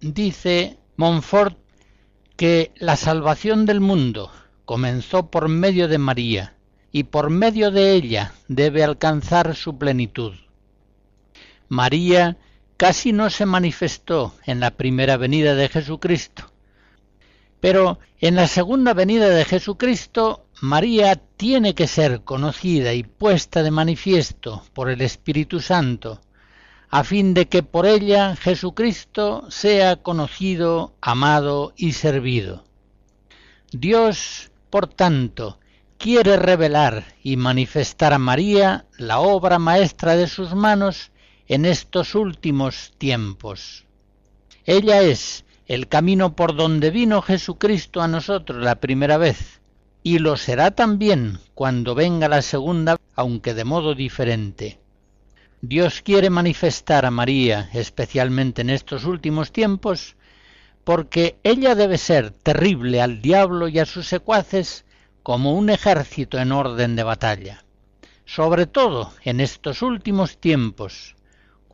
dice 0.00 0.78
Montfort 0.96 1.58
que 2.36 2.72
la 2.76 2.96
salvación 2.96 3.66
del 3.66 3.80
mundo 3.80 4.30
comenzó 4.64 5.30
por 5.30 5.48
medio 5.48 5.88
de 5.88 5.98
María 5.98 6.54
y 6.92 7.04
por 7.04 7.30
medio 7.30 7.70
de 7.70 7.92
ella 7.92 8.34
debe 8.48 8.84
alcanzar 8.84 9.56
su 9.56 9.78
plenitud. 9.78 10.34
María 11.68 12.36
casi 12.76 13.12
no 13.12 13.30
se 13.30 13.46
manifestó 13.46 14.34
en 14.44 14.60
la 14.60 14.72
primera 14.72 15.16
venida 15.16 15.54
de 15.54 15.68
Jesucristo. 15.68 16.50
Pero 17.60 17.98
en 18.18 18.34
la 18.34 18.46
segunda 18.46 18.92
venida 18.92 19.28
de 19.30 19.44
Jesucristo, 19.44 20.46
María 20.60 21.16
tiene 21.16 21.74
que 21.74 21.86
ser 21.86 22.22
conocida 22.22 22.92
y 22.92 23.02
puesta 23.02 23.62
de 23.62 23.70
manifiesto 23.70 24.62
por 24.74 24.90
el 24.90 25.00
Espíritu 25.00 25.60
Santo, 25.60 26.20
a 26.90 27.04
fin 27.04 27.34
de 27.34 27.46
que 27.46 27.62
por 27.62 27.86
ella 27.86 28.36
Jesucristo 28.36 29.46
sea 29.50 29.96
conocido, 29.96 30.94
amado 31.00 31.72
y 31.76 31.92
servido. 31.92 32.64
Dios, 33.72 34.50
por 34.70 34.86
tanto, 34.86 35.58
quiere 35.98 36.36
revelar 36.36 37.04
y 37.22 37.36
manifestar 37.36 38.12
a 38.12 38.18
María 38.18 38.84
la 38.98 39.20
obra 39.20 39.58
maestra 39.58 40.16
de 40.16 40.28
sus 40.28 40.54
manos 40.54 41.10
en 41.48 41.64
estos 41.64 42.14
últimos 42.14 42.92
tiempos. 42.98 43.84
Ella 44.64 45.02
es 45.02 45.44
el 45.66 45.88
camino 45.88 46.36
por 46.36 46.56
donde 46.56 46.90
vino 46.90 47.22
Jesucristo 47.22 48.02
a 48.02 48.08
nosotros 48.08 48.62
la 48.62 48.76
primera 48.76 49.18
vez, 49.18 49.60
y 50.02 50.18
lo 50.18 50.36
será 50.36 50.70
también 50.72 51.38
cuando 51.54 51.94
venga 51.94 52.28
la 52.28 52.42
segunda, 52.42 52.98
aunque 53.14 53.54
de 53.54 53.64
modo 53.64 53.94
diferente. 53.94 54.78
Dios 55.62 56.02
quiere 56.02 56.28
manifestar 56.28 57.06
a 57.06 57.10
María, 57.10 57.70
especialmente 57.72 58.60
en 58.60 58.68
estos 58.68 59.04
últimos 59.04 59.50
tiempos, 59.50 60.16
porque 60.84 61.38
ella 61.42 61.74
debe 61.74 61.96
ser 61.96 62.30
terrible 62.30 63.00
al 63.00 63.22
diablo 63.22 63.68
y 63.68 63.78
a 63.78 63.86
sus 63.86 64.06
secuaces 64.06 64.84
como 65.22 65.54
un 65.54 65.70
ejército 65.70 66.38
en 66.38 66.52
orden 66.52 66.96
de 66.96 67.02
batalla, 67.02 67.64
sobre 68.26 68.66
todo 68.66 69.14
en 69.22 69.40
estos 69.40 69.80
últimos 69.80 70.36
tiempos, 70.36 71.16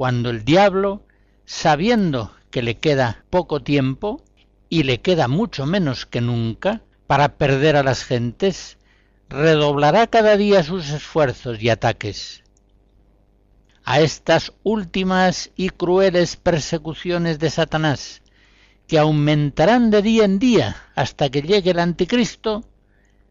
cuando 0.01 0.30
el 0.30 0.46
diablo, 0.46 1.03
sabiendo 1.44 2.34
que 2.51 2.62
le 2.62 2.78
queda 2.78 3.22
poco 3.28 3.61
tiempo, 3.61 4.24
y 4.70 4.84
le 4.84 5.03
queda 5.03 5.28
mucho 5.28 5.66
menos 5.66 6.07
que 6.07 6.22
nunca, 6.22 6.80
para 7.07 7.36
perder 7.36 7.76
a 7.76 7.82
las 7.82 8.05
gentes, 8.05 8.78
redoblará 9.28 10.07
cada 10.07 10.38
día 10.38 10.62
sus 10.62 10.88
esfuerzos 10.88 11.62
y 11.62 11.68
ataques. 11.68 12.44
A 13.84 14.01
estas 14.01 14.55
últimas 14.62 15.51
y 15.55 15.68
crueles 15.68 16.36
persecuciones 16.36 17.38
de 17.38 17.51
Satanás, 17.51 18.22
que 18.86 18.98
aumentarán 18.98 19.90
de 19.90 20.01
día 20.01 20.24
en 20.24 20.38
día 20.38 20.76
hasta 20.94 21.28
que 21.28 21.42
llegue 21.42 21.72
el 21.72 21.78
anticristo, 21.78 22.64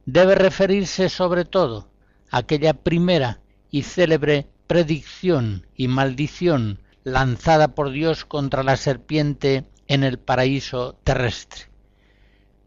debe 0.05 0.35
referirse 0.35 1.09
sobre 1.09 1.45
todo 1.45 1.89
aquella 2.29 2.75
primera 2.75 3.39
y 3.71 3.81
célebre 3.81 4.45
predicción 4.69 5.65
y 5.75 5.87
maldición 5.87 6.79
lanzada 7.03 7.73
por 7.73 7.89
Dios 7.89 8.23
contra 8.23 8.61
la 8.61 8.77
serpiente 8.77 9.65
en 9.87 10.03
el 10.03 10.19
paraíso 10.19 10.93
terrestre. 11.03 11.71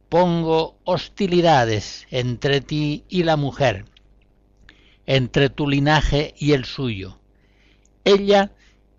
Pongo 0.08 0.80
hostilidades 0.82 2.08
entre 2.10 2.60
ti 2.60 3.04
y 3.08 3.22
la 3.22 3.36
mujer, 3.36 3.84
entre 5.06 5.48
tu 5.48 5.68
linaje 5.68 6.34
y 6.36 6.54
el 6.54 6.64
suyo. 6.64 7.20
Ella 8.04 8.50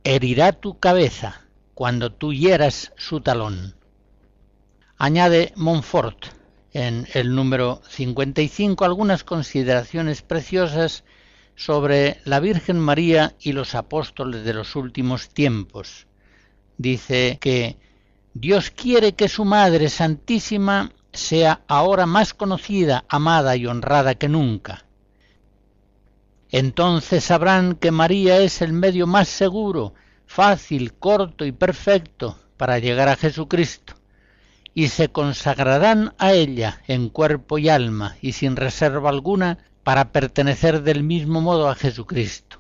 herirá 0.06 0.54
tu 0.54 0.80
cabeza 0.80 1.42
cuando 1.74 2.10
tú 2.10 2.32
hieras 2.32 2.94
su 2.96 3.20
talón. 3.20 3.76
Añade 4.96 5.52
Montfort 5.58 6.28
en 6.72 7.06
el 7.14 7.36
número 7.36 7.82
55 7.90 8.86
algunas 8.86 9.26
consideraciones 9.26 10.22
preciosas 10.22 11.04
sobre 11.56 12.20
la 12.26 12.40
Virgen 12.40 12.80
María 12.80 13.36
y 13.40 13.54
los 13.54 13.76
apóstoles 13.76 14.44
de 14.44 14.54
los 14.54 14.76
últimos 14.76 15.30
tiempos. 15.30 16.08
Dice 16.78 17.38
que 17.40 17.78
Dios 18.34 18.72
quiere 18.72 19.14
que 19.14 19.28
su 19.28 19.46
Madre 19.46 19.90
Santísima 19.90 20.92
sea 21.12 21.62
ahora 21.68 22.06
más 22.06 22.34
conocida, 22.34 23.06
amada 23.08 23.56
y 23.56 23.68
honrada 23.68 24.16
que 24.16 24.28
nunca. 24.28 24.86
Entonces 26.50 27.24
sabrán 27.24 27.76
que 27.76 27.92
María 27.92 28.40
es 28.40 28.62
el 28.62 28.74
medio 28.74 29.08
más 29.08 29.28
seguro, 29.28 29.94
fácil, 30.26 30.94
corto 30.94 31.46
y 31.46 31.52
perfecto 31.52 32.40
para 32.58 32.80
llegar 32.80 33.10
a 33.10 33.16
Jesucristo, 33.16 33.96
y 34.74 34.88
se 34.88 35.10
consagrarán 35.10 36.14
a 36.18 36.34
ella 36.34 36.82
en 36.88 37.10
cuerpo 37.10 37.58
y 37.60 37.70
alma 37.70 38.16
y 38.22 38.34
sin 38.34 38.56
reserva 38.56 39.10
alguna 39.10 39.60
para 39.84 40.12
pertenecer 40.12 40.82
del 40.82 41.04
mismo 41.04 41.42
modo 41.42 41.70
a 41.70 41.76
Jesucristo. 41.76 42.60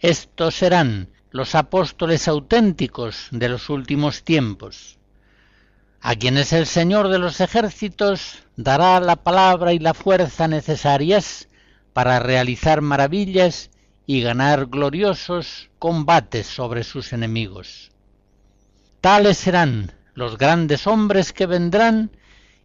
Estos 0.00 0.54
serán 0.54 1.08
los 1.30 1.54
apóstoles 1.54 2.28
auténticos 2.28 3.28
de 3.30 3.48
los 3.48 3.68
últimos 3.68 4.22
tiempos, 4.22 4.98
a 6.00 6.14
quienes 6.14 6.52
el 6.52 6.66
Señor 6.66 7.08
de 7.08 7.18
los 7.18 7.40
ejércitos 7.40 8.44
dará 8.56 9.00
la 9.00 9.16
palabra 9.16 9.72
y 9.72 9.78
la 9.78 9.94
fuerza 9.94 10.46
necesarias 10.46 11.48
para 11.92 12.20
realizar 12.20 12.82
maravillas 12.82 13.70
y 14.06 14.20
ganar 14.20 14.66
gloriosos 14.66 15.70
combates 15.78 16.46
sobre 16.46 16.84
sus 16.84 17.12
enemigos. 17.12 17.90
Tales 19.00 19.38
serán 19.38 19.92
los 20.14 20.38
grandes 20.38 20.86
hombres 20.86 21.32
que 21.32 21.46
vendrán 21.46 22.10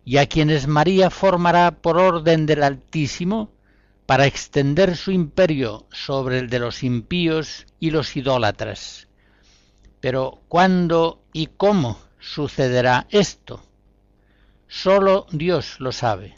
y 0.06 0.18
a 0.18 0.28
quienes 0.28 0.68
María 0.68 1.10
formará 1.10 1.72
por 1.72 1.98
orden 1.98 2.46
del 2.46 2.64
Altísimo 2.64 3.52
para 4.06 4.26
extender 4.26 4.98
su 4.98 5.12
imperio 5.12 5.86
sobre 5.92 6.40
el 6.40 6.50
de 6.50 6.60
los 6.60 6.84
impíos 6.84 7.68
y 7.80 7.92
los 7.92 8.16
idólatras. 8.16 9.08
Pero 10.00 10.42
¿cuándo 10.48 11.22
y 11.34 11.48
cómo 11.48 12.00
sucederá 12.20 13.08
esto? 13.12 13.64
Solo 14.68 15.28
Dios 15.32 15.80
lo 15.80 15.92
sabe. 15.92 16.36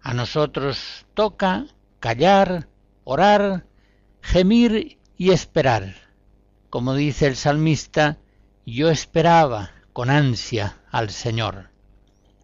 A 0.00 0.14
nosotros 0.14 1.06
toca 1.14 1.66
callar, 2.00 2.68
orar, 3.04 3.66
gemir 4.20 4.98
y 5.16 5.30
esperar. 5.30 5.94
Como 6.70 6.94
dice 6.94 7.26
el 7.26 7.36
salmista, 7.36 8.18
yo 8.64 8.90
esperaba 8.90 9.70
con 9.92 10.10
ansia 10.10 10.78
al 10.90 11.10
Señor. 11.10 11.71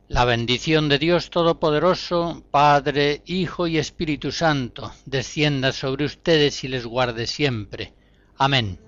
La 0.09 0.24
bendición 0.24 0.88
de 0.88 0.98
Dios 0.98 1.28
Todopoderoso, 1.28 2.42
Padre, 2.50 3.20
Hijo 3.26 3.66
y 3.66 3.76
Espíritu 3.76 4.32
Santo, 4.32 4.90
descienda 5.04 5.70
sobre 5.70 6.06
ustedes 6.06 6.64
y 6.64 6.68
les 6.68 6.86
guarde 6.86 7.26
siempre. 7.26 7.92
Amén. 8.38 8.78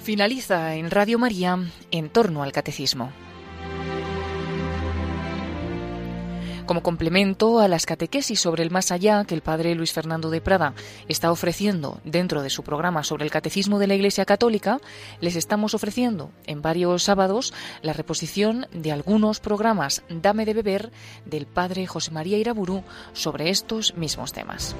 Finaliza 0.00 0.74
en 0.74 0.90
Radio 0.90 1.18
María 1.18 1.58
en 1.90 2.10
torno 2.10 2.42
al 2.42 2.52
catecismo. 2.52 3.12
Como 6.70 6.84
complemento 6.84 7.58
a 7.58 7.66
las 7.66 7.84
catequesis 7.84 8.38
sobre 8.38 8.62
el 8.62 8.70
más 8.70 8.92
allá 8.92 9.24
que 9.24 9.34
el 9.34 9.40
padre 9.40 9.74
Luis 9.74 9.92
Fernando 9.92 10.30
de 10.30 10.40
Prada 10.40 10.74
está 11.08 11.32
ofreciendo 11.32 12.00
dentro 12.04 12.42
de 12.42 12.50
su 12.50 12.62
programa 12.62 13.02
sobre 13.02 13.24
el 13.24 13.32
catecismo 13.32 13.80
de 13.80 13.88
la 13.88 13.96
Iglesia 13.96 14.24
Católica, 14.24 14.78
les 15.20 15.34
estamos 15.34 15.74
ofreciendo 15.74 16.30
en 16.46 16.62
varios 16.62 17.02
sábados 17.02 17.52
la 17.82 17.92
reposición 17.92 18.68
de 18.70 18.92
algunos 18.92 19.40
programas 19.40 20.04
Dame 20.08 20.44
de 20.44 20.54
beber 20.54 20.92
del 21.24 21.46
padre 21.46 21.88
José 21.88 22.12
María 22.12 22.38
Iraburu 22.38 22.84
sobre 23.14 23.50
estos 23.50 23.96
mismos 23.96 24.32
temas. 24.32 24.76